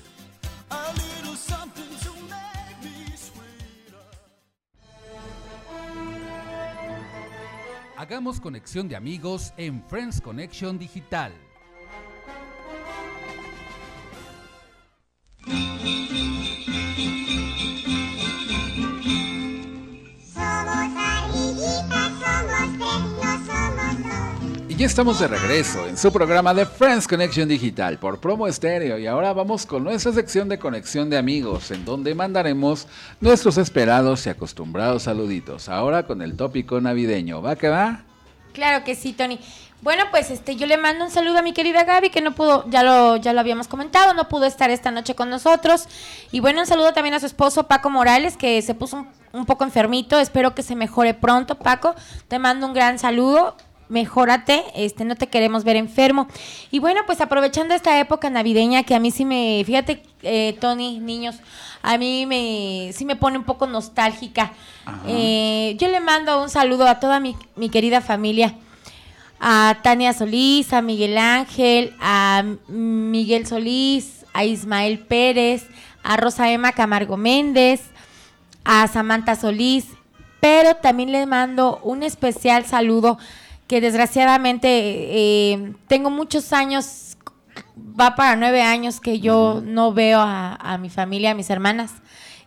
[7.97, 11.33] Hagamos conexión de amigos en Friends Connection Digital.
[24.80, 29.07] Ya estamos de regreso en su programa de Friends Connection Digital por Promo Estéreo y
[29.07, 32.88] ahora vamos con nuestra sección de conexión de amigos en donde mandaremos
[33.19, 35.67] nuestros esperados y acostumbrados saluditos.
[35.67, 37.41] Ahora con el tópico navideño.
[37.41, 38.03] ¿Va que va?
[38.53, 39.38] Claro que sí, Tony.
[39.82, 42.63] Bueno, pues este, yo le mando un saludo a mi querida Gaby, que no pudo,
[42.69, 45.89] ya lo, ya lo habíamos comentado, no pudo estar esta noche con nosotros.
[46.32, 49.45] Y bueno, un saludo también a su esposo Paco Morales, que se puso un, un
[49.45, 50.17] poco enfermito.
[50.19, 51.95] Espero que se mejore pronto, Paco.
[52.30, 53.57] Te mando un gran saludo.
[53.89, 56.27] Mejórate, este, no te queremos ver enfermo.
[56.71, 60.99] Y bueno, pues aprovechando esta época navideña que a mí sí me, fíjate, eh, Tony,
[60.99, 61.37] niños,
[61.81, 64.53] a mí me, sí me pone un poco nostálgica.
[65.07, 68.55] Eh, yo le mando un saludo a toda mi, mi querida familia
[69.39, 75.67] a Tania Solís, a Miguel Ángel, a Miguel Solís, a Ismael Pérez,
[76.03, 77.81] a Rosa Emma Camargo Méndez,
[78.65, 79.85] a Samantha Solís,
[80.39, 83.17] pero también le mando un especial saludo
[83.70, 87.17] que desgraciadamente eh, tengo muchos años,
[87.78, 91.91] va para nueve años que yo no veo a, a mi familia, a mis hermanas.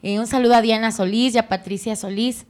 [0.02, 2.44] Eh, un saludo a Diana Solís y a Patricia Solís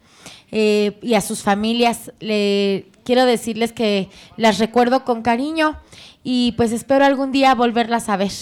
[0.51, 2.12] eh, y a sus familias.
[2.18, 4.09] Le, quiero decirles que
[4.39, 5.79] las recuerdo con cariño
[6.25, 8.33] y pues espero algún día volverlas a ver.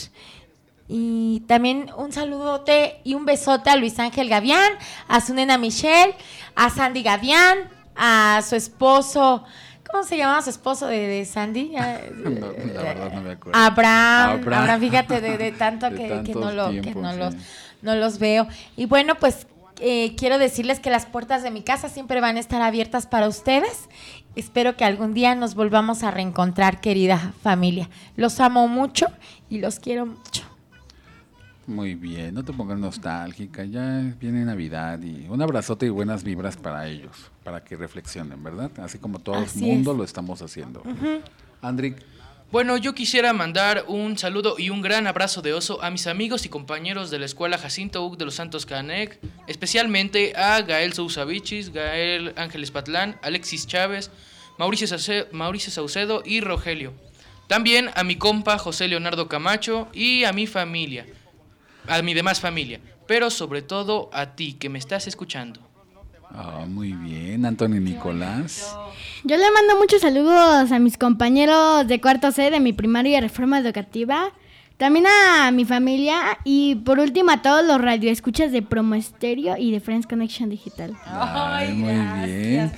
[0.87, 4.75] Y también un saludote y un besote a Luis Ángel Gavián,
[5.09, 6.15] a su nena Michelle,
[6.55, 9.45] a Sandy Gavián, a su esposo,
[9.91, 11.73] ¿cómo se llamaba su esposo de, de Sandy?
[12.15, 13.59] No, la verdad no me acuerdo.
[13.59, 14.63] Abraham, Abraham.
[14.63, 17.19] Abraham, fíjate de, de tanto De que, que no, lo, que no, sí.
[17.19, 17.35] los,
[17.83, 18.47] no los veo.
[18.77, 19.47] Y bueno, pues
[19.81, 23.29] eh, quiero decirles que las puertas de mi casa siempre van a estar abiertas para
[23.29, 23.89] ustedes.
[24.37, 27.89] Espero que algún día nos volvamos a reencontrar, querida familia.
[28.17, 29.07] Los amo mucho
[29.49, 30.50] y los quiero mucho.
[31.67, 36.57] Muy bien, no te pongas nostálgica, ya viene Navidad y un abrazote y buenas vibras
[36.57, 38.71] para ellos, para que reflexionen, ¿verdad?
[38.79, 39.99] Así como todo Así el mundo es.
[39.99, 40.81] lo estamos haciendo.
[40.81, 41.21] Ujú.
[41.63, 41.97] Andrick,
[42.51, 46.45] Bueno, yo quisiera mandar un saludo y un gran abrazo de oso a mis amigos
[46.45, 51.25] y compañeros de la escuela Jacinto Uc de los Santos Canec, especialmente a Gael Sousa
[51.25, 54.11] Vichis, Gael Ángeles Patlán, Alexis Chávez,
[54.59, 54.89] Mauricio,
[55.31, 56.93] Mauricio Saucedo y Rogelio.
[57.47, 61.07] También a mi compa José Leonardo Camacho y a mi familia,
[61.91, 65.61] a mi demás familia, pero sobre todo a ti que me estás escuchando.
[66.31, 68.75] ah, muy bien, Antonio Nicolás.
[69.25, 73.59] Yo le mando muchos saludos a mis compañeros de cuarto C de mi primaria reforma
[73.59, 74.33] educativa,
[74.77, 79.73] También a mi familia y por último a todos los radioescuchas de Promo Estéreo y
[79.73, 80.97] de Friends Connection Digital.
[81.05, 81.93] Ay, muy
[82.27, 82.73] bien.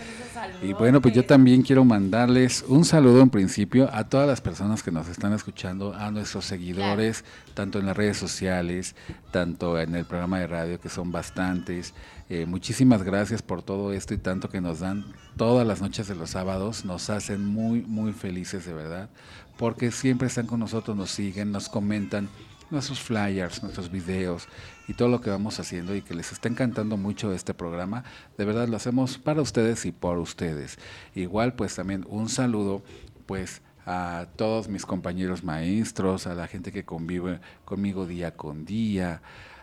[0.62, 4.82] Y bueno, pues yo también quiero mandarles un saludo en principio a todas las personas
[4.82, 7.24] que nos están escuchando, a nuestros seguidores,
[7.54, 8.94] tanto en las redes sociales,
[9.30, 11.94] tanto en el programa de radio, que son bastantes.
[12.28, 15.04] Eh, muchísimas gracias por todo esto y tanto que nos dan
[15.36, 16.84] todas las noches de los sábados.
[16.84, 19.10] Nos hacen muy, muy felices de verdad,
[19.58, 22.28] porque siempre están con nosotros, nos siguen, nos comentan
[22.70, 24.48] nuestros flyers, nuestros videos
[24.88, 28.04] y todo lo que vamos haciendo y que les está encantando mucho este programa.
[28.36, 30.78] De verdad lo hacemos para ustedes y por ustedes.
[31.14, 32.82] Igual pues también un saludo
[33.26, 39.22] pues a todos mis compañeros maestros, a la gente que convive conmigo día con día,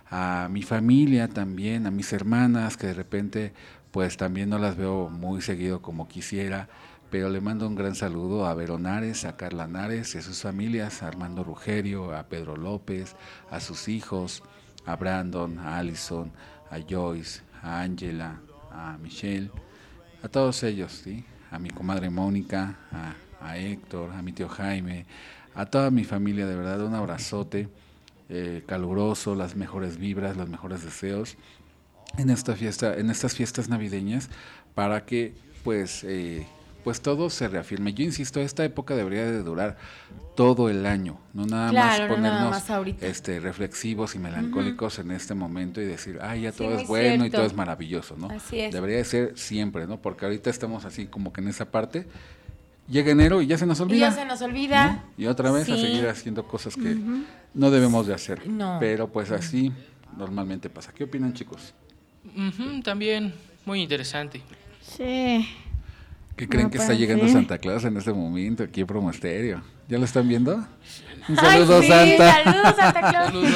[0.09, 3.53] a mi familia también, a mis hermanas que de repente
[3.91, 6.69] pues también no las veo muy seguido como quisiera
[7.09, 11.01] pero le mando un gran saludo a Veronares, a Carla Nares y a sus familias,
[11.01, 13.15] a Armando Rugerio, a Pedro López,
[13.49, 14.43] a sus hijos,
[14.85, 16.31] a Brandon, a Allison,
[16.69, 18.39] a Joyce, a Angela,
[18.71, 19.51] a Michelle,
[20.23, 21.23] a todos ellos, ¿sí?
[21.51, 25.05] a mi comadre Mónica, a, a Héctor, a mi tío Jaime,
[25.55, 27.69] a toda mi familia, de verdad, un abrazote
[28.29, 31.35] eh, caluroso, las mejores vibras, los mejores deseos
[32.17, 34.29] en esta fiesta, en estas fiestas navideñas,
[34.75, 36.47] para que pues eh,
[36.83, 37.93] pues todo se reafirme.
[37.93, 39.77] Yo insisto, esta época debería de durar
[40.35, 43.05] todo el año, no nada Claro, más no ponernos nada más ahorita.
[43.05, 47.29] este reflexivos y melancólicos en este momento y decir, ay, ya todo es bueno y
[47.29, 48.29] todo es maravilloso, ¿no?
[48.29, 48.73] Así es.
[48.73, 49.97] Debería de ser siempre, ¿no?
[50.01, 52.07] Porque ahorita estamos así como que en esa parte.
[52.87, 54.09] Llega enero y ya se nos Y olvida.
[54.09, 55.03] ya se nos olvida.
[55.15, 56.97] Y otra vez a seguir haciendo cosas que
[57.53, 58.47] no debemos de hacer.
[58.47, 58.77] No.
[58.79, 59.71] Pero pues así
[60.17, 60.91] normalmente pasa.
[60.91, 61.73] ¿Qué opinan, chicos?
[62.83, 63.33] También
[63.65, 64.41] muy interesante.
[64.81, 65.47] Sí.
[66.39, 67.33] ¿Qué creen No que está llegando ser.
[67.33, 69.61] Santa Claus en este momento aquí en Promo Estéreo?
[69.89, 70.55] ¿Ya lo están viendo?
[71.27, 72.43] Un Ay, saludo, sí, Santa.
[72.43, 73.25] saludos, Santa Claus.
[73.27, 73.53] Saludos.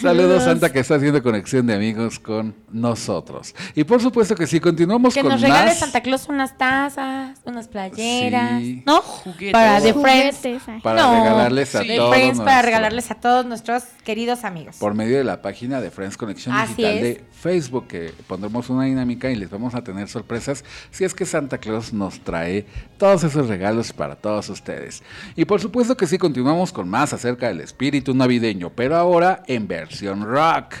[0.00, 3.54] Saludos, Santa, que está haciendo conexión de amigos con nosotros.
[3.76, 5.78] Y por supuesto que sí, continuamos Que con nos regale más.
[5.78, 8.82] Santa Claus unas tazas, unas playeras, Sí.
[8.86, 9.00] ¿no?
[9.02, 9.52] Juguetes.
[9.52, 10.68] Para The Juguetes, Friends.
[10.68, 10.80] ay.
[10.80, 14.76] Para No, regalarles a The todos Friends, para nuestros- regalarles a todos nuestros queridos amigos.
[14.76, 17.02] por medio de la página de Friends Conexión Así Digital es.
[17.02, 21.24] de Facebook, que pondremos una dinámica y les vamos a tener sorpresas si es que
[21.24, 22.66] Santa Claus nos trae
[22.98, 25.04] todos esos regalos para todos ustedes.
[25.36, 29.68] Y por supuesto que sí, continuamos con más acerca del espíritu navideño, pero ahora en
[29.68, 30.74] versión rock.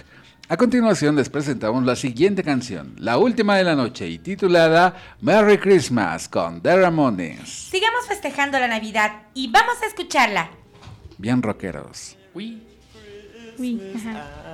[0.48, 5.58] A continuación les presentamos la siguiente canción, la última de la noche y titulada Merry
[5.58, 7.48] Christmas con The Ramones.
[7.48, 10.50] Sigamos festejando la Navidad y vamos a escucharla.
[11.18, 12.16] Bien rockeros.
[13.96, 14.46] Ajá.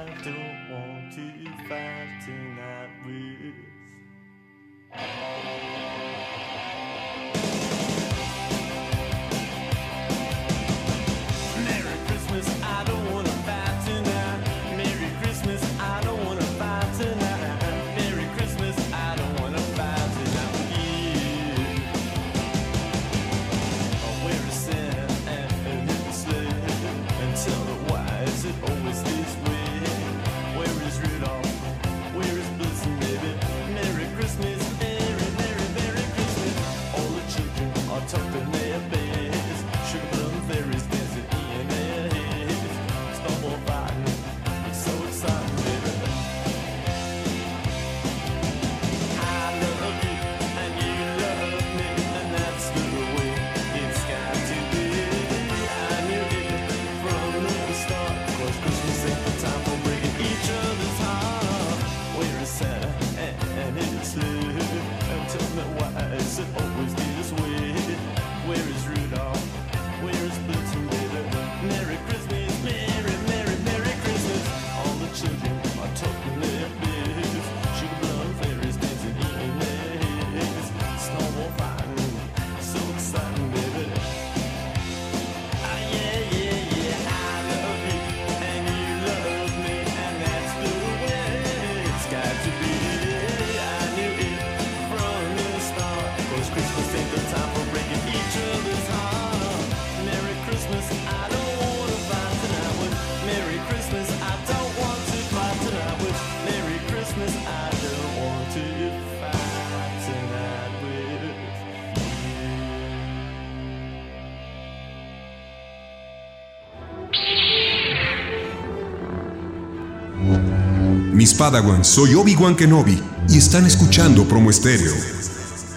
[121.43, 124.95] Padawan, soy Obi-Wan Kenobi y están escuchando Promo Estéreo.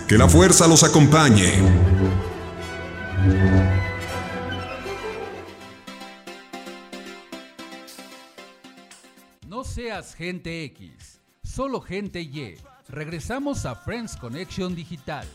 [0.08, 1.54] Que la fuerza los acompañe.
[9.48, 12.60] No seas gente X, solo gente Y.
[12.88, 15.26] Regresamos a Friends Connection Digital.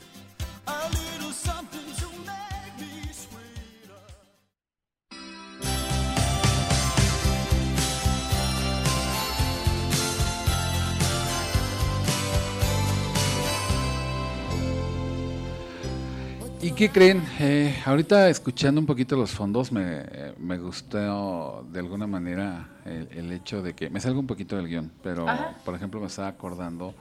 [16.80, 17.22] Qué creen?
[17.38, 20.02] Eh, ahorita escuchando un poquito los fondos me,
[20.38, 24.66] me gustó de alguna manera el, el hecho de que me salgo un poquito del
[24.66, 25.58] guion, pero Ajá.
[25.62, 26.94] por ejemplo me estaba acordando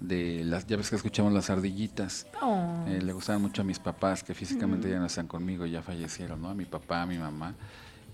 [0.00, 2.26] de las ya ves que escuchamos las ardillitas.
[2.42, 2.86] Oh.
[2.88, 6.42] Eh, le gustaban mucho a mis papás que físicamente ya no están conmigo, ya fallecieron,
[6.42, 6.48] ¿no?
[6.48, 7.54] A mi papá, a mi mamá.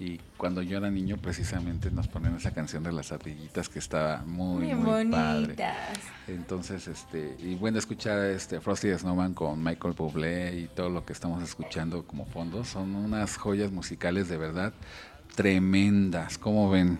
[0.01, 4.22] Y cuando yo era niño precisamente nos ponían esa canción de las ardillitas que estaba
[4.24, 5.55] muy, Muy muy, padre.
[6.26, 11.05] Entonces, este, y bueno, escuchar este Frosty the Snowman con Michael Bublé y todo lo
[11.05, 14.72] que estamos escuchando como fondo son unas joyas musicales de verdad
[15.36, 16.98] tremendas, como ven.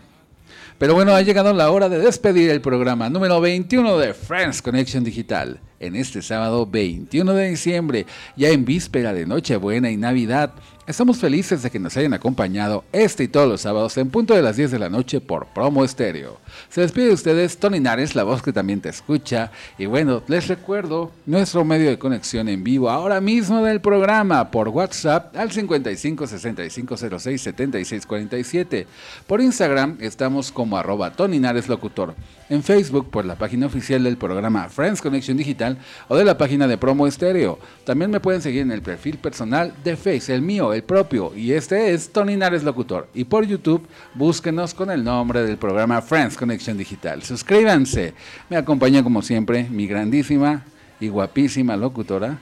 [0.79, 5.05] Pero bueno, ha llegado la hora de despedir el programa número 21 de Friends Connection
[5.05, 5.59] Digital.
[5.81, 8.05] En este sábado 21 de diciembre,
[8.37, 10.53] ya en víspera de Nochebuena y Navidad,
[10.87, 14.43] estamos felices de que nos hayan acompañado este y todos los sábados en punto de
[14.43, 16.37] las 10 de la noche por Promo Estéreo.
[16.69, 19.53] Se despide de ustedes Tony Nares, la voz que también te escucha.
[19.79, 24.69] Y bueno, les recuerdo nuestro medio de conexión en vivo ahora mismo del programa por
[24.69, 28.87] WhatsApp al 55 65 06 76 47.
[29.27, 32.15] Por Instagram estamos como arroba Tony Nares Locutor.
[32.51, 35.79] En Facebook por la página oficial del programa Friends Connection Digital
[36.09, 37.61] o de la página de Promo Estéreo.
[37.85, 41.53] También me pueden seguir en el perfil personal de Face, el mío, el propio, y
[41.53, 43.09] este es Tony Nares Locutor.
[43.15, 47.23] Y por YouTube, búsquenos con el nombre del programa Friends Connection Digital.
[47.23, 48.15] Suscríbanse.
[48.49, 50.65] Me acompaña como siempre mi grandísima
[50.99, 52.41] y guapísima locutora.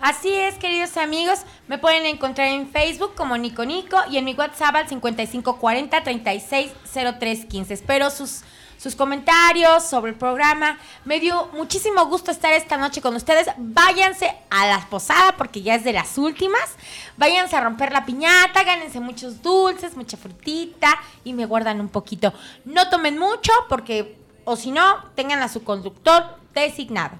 [0.00, 4.34] Así es, queridos amigos, me pueden encontrar en Facebook como Nico Nico y en mi
[4.34, 7.72] WhatsApp al 5540 360315.
[7.74, 8.42] Espero sus,
[8.84, 10.78] sus comentarios sobre el programa.
[11.06, 13.48] Me dio muchísimo gusto estar esta noche con ustedes.
[13.56, 16.76] Váyanse a la posada porque ya es de las últimas.
[17.16, 22.34] Váyanse a romper la piñata, gánense muchos dulces, mucha frutita y me guardan un poquito.
[22.66, 27.16] No tomen mucho porque, o si no, tengan a su conductor designado.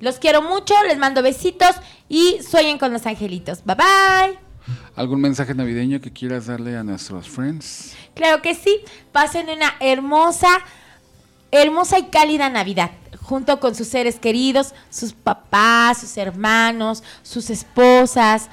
[0.00, 1.76] Los quiero mucho, les mando besitos
[2.08, 3.64] y sueñen con los angelitos.
[3.64, 4.38] Bye bye.
[4.96, 7.94] ¿Algún mensaje navideño que quieras darle a nuestros friends?
[8.14, 8.80] Claro que sí.
[9.12, 10.48] Pasen una hermosa,
[11.50, 12.90] hermosa y cálida Navidad.
[13.22, 18.48] Junto con sus seres queridos, sus papás, sus hermanos, sus esposas,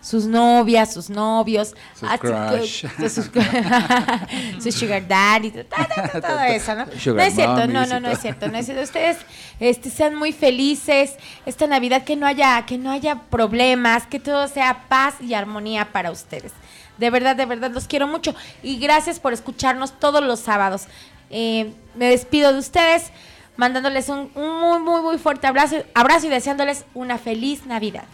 [0.00, 2.84] sus novias, sus novios, Sus así crush.
[2.96, 3.30] que- sus,
[4.62, 5.64] sus sugar daddy, todo,
[6.12, 6.86] todo- todo eso, ¿no?
[6.98, 8.82] Sugar no es cierto, no, no, no es cierto, no es cierto.
[8.84, 9.16] Ustedes
[9.60, 14.46] este, sean muy felices esta Navidad, que no haya, que no haya problemas, que todo
[14.48, 16.52] sea paz y armonía para ustedes.
[16.98, 20.82] De verdad, de verdad, los quiero mucho y gracias por escucharnos todos los sábados.
[21.30, 23.10] Eh, me despido de ustedes
[23.56, 28.04] mandándoles un, un muy, muy, muy fuerte abrazo, abrazo y deseándoles una feliz Navidad.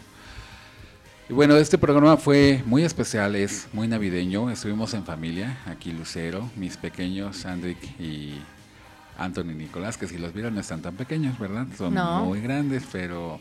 [1.29, 4.51] Y bueno, este programa fue muy especial, es muy navideño.
[4.51, 8.35] Estuvimos en familia, aquí Lucero, mis pequeños, Andrick y
[9.19, 11.67] Anthony Nicolás, que si los vieran no están tan pequeños, ¿verdad?
[11.79, 12.25] Son No.
[12.25, 13.41] muy grandes, pero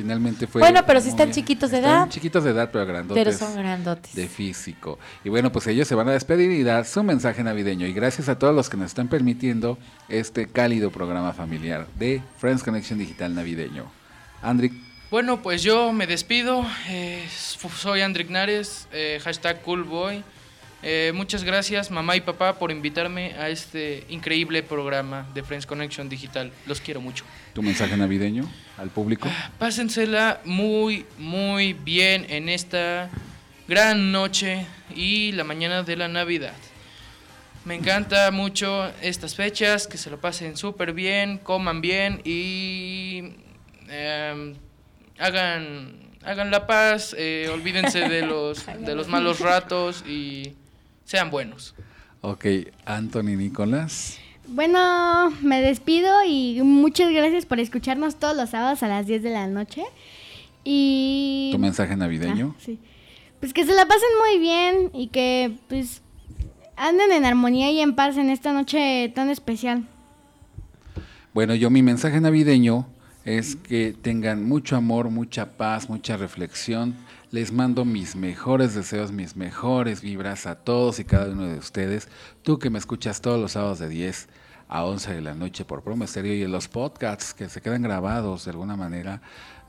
[0.00, 0.60] finalmente fue...
[0.60, 2.08] Bueno, pero si están chiquitos de están edad.
[2.08, 3.24] chiquitos de edad, pero grandotes.
[3.24, 4.14] Pero son grandotes.
[4.14, 4.98] De físico.
[5.24, 7.86] Y bueno, pues ellos se van a despedir y dar su mensaje navideño.
[7.86, 9.78] Y gracias a todos los que nos están permitiendo
[10.08, 13.84] este cálido programa familiar de Friends Connection Digital Navideño.
[14.42, 14.72] Andrick,
[15.10, 16.64] Bueno, pues yo me despido.
[16.88, 17.26] eh,
[17.76, 20.22] soy Andrick Nares, eh, hashtag coolboy.
[20.82, 26.08] Eh, muchas gracias, mamá y papá, por invitarme a este increíble programa de Friends Connection
[26.08, 26.52] Digital.
[26.66, 27.24] Los quiero mucho.
[27.52, 29.28] tu mensaje navideño al público.
[29.58, 33.10] Pásensela muy, muy bien en esta
[33.68, 36.54] gran noche y la mañana de la Navidad.
[37.66, 43.34] Me encanta mucho estas fechas, que se lo pasen súper bien, coman bien y
[43.90, 44.54] em,
[45.18, 45.92] hagan,
[46.24, 50.54] hagan la paz, eh, olvídense de los, de los malos ratos y
[51.10, 51.74] sean buenos.
[52.20, 52.46] Ok,
[52.84, 54.20] Anthony Nicolás.
[54.46, 59.30] Bueno, me despido y muchas gracias por escucharnos todos los sábados a las 10 de
[59.30, 59.82] la noche.
[60.62, 61.50] Y...
[61.50, 62.54] Tu mensaje navideño.
[62.56, 62.78] Ah, sí.
[63.40, 66.00] Pues que se la pasen muy bien y que pues
[66.76, 69.88] anden en armonía y en paz en esta noche tan especial.
[71.34, 72.86] Bueno, yo mi mensaje navideño
[73.24, 76.94] es que tengan mucho amor, mucha paz, mucha reflexión.
[77.32, 82.08] Les mando mis mejores deseos, mis mejores vibras a todos y cada uno de ustedes.
[82.42, 84.28] Tú que me escuchas todos los sábados de 10
[84.66, 87.82] a 11 de la noche por Promo Estéreo y en los podcasts que se quedan
[87.82, 89.22] grabados de alguna manera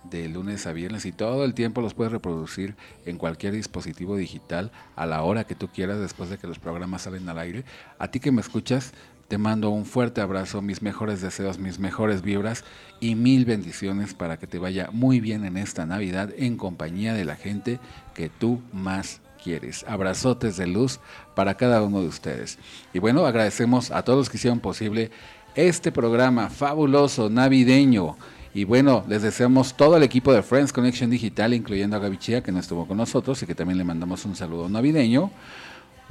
[0.03, 4.72] de lunes a viernes y todo el tiempo los puedes reproducir en cualquier dispositivo digital
[4.95, 7.64] a la hora que tú quieras después de que los programas salen al aire.
[7.99, 8.91] A ti que me escuchas,
[9.32, 12.65] te mando un fuerte abrazo, mis mejores deseos, mis mejores vibras
[12.99, 17.23] y mil bendiciones para que te vaya muy bien en esta Navidad en compañía de
[17.23, 17.79] la gente
[18.13, 19.86] que tú más quieres.
[19.88, 20.99] Abrazotes de luz
[21.34, 22.59] para cada uno de ustedes.
[22.93, 25.11] Y bueno, agradecemos a todos los que hicieron posible
[25.55, 28.17] este programa fabuloso navideño.
[28.53, 32.43] Y bueno, les deseamos todo el equipo de Friends Connection Digital, incluyendo a Gaby Chía,
[32.43, 35.32] que no estuvo con nosotros y que también le mandamos un saludo navideño.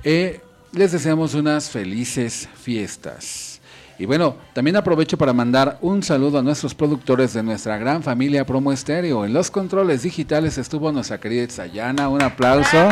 [0.05, 0.41] Eh,
[0.73, 3.61] les deseamos unas felices fiestas.
[3.99, 8.47] Y bueno, también aprovecho para mandar un saludo a nuestros productores de nuestra gran familia
[8.47, 9.27] Promo Estéreo.
[9.27, 12.09] En los controles digitales estuvo nuestra querida Sayana.
[12.09, 12.89] Un aplauso.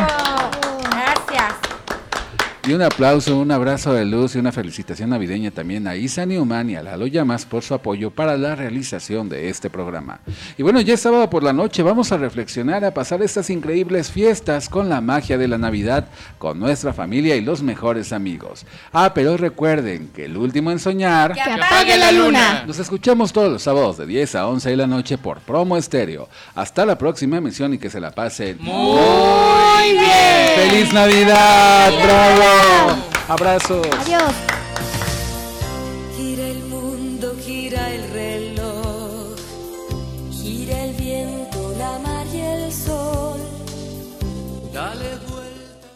[2.69, 6.69] Y un aplauso, un abrazo de luz y una felicitación navideña también a Isa Newman
[6.69, 10.19] y a Lalo Llamas por su apoyo para la realización de este programa.
[10.55, 14.11] Y bueno, ya es sábado por la noche, vamos a reflexionar, a pasar estas increíbles
[14.11, 18.67] fiestas con la magia de la Navidad, con nuestra familia y los mejores amigos.
[18.93, 21.33] Ah, pero recuerden que el último en soñar...
[21.33, 22.65] ¡Que apague la luna!
[22.67, 26.29] Nos escuchamos todos los sábados de 10 a 11 de la noche por Promo Estéreo.
[26.53, 30.69] Hasta la próxima emisión y que se la pasen Muy bien.
[30.69, 31.91] ¡Feliz Navidad!
[32.03, 32.58] ¡Bravo!
[33.27, 33.85] Abrazos.
[33.85, 34.33] Adiós.
[36.17, 39.37] Gira el mundo, gira el reloj,
[40.31, 43.39] gira el viento, la mar y el sol.
[44.73, 45.87] Dale vuelta.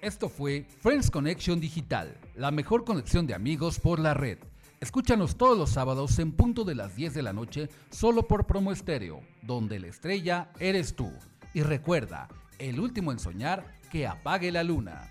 [0.00, 4.38] Esto fue Friends Connection Digital, la mejor conexión de amigos por la red.
[4.80, 8.72] Escúchanos todos los sábados en punto de las 10 de la noche, solo por Promo
[8.72, 11.12] Estéreo, donde la estrella eres tú.
[11.54, 12.28] Y recuerda,
[12.58, 15.08] el último en soñar que apague la luna.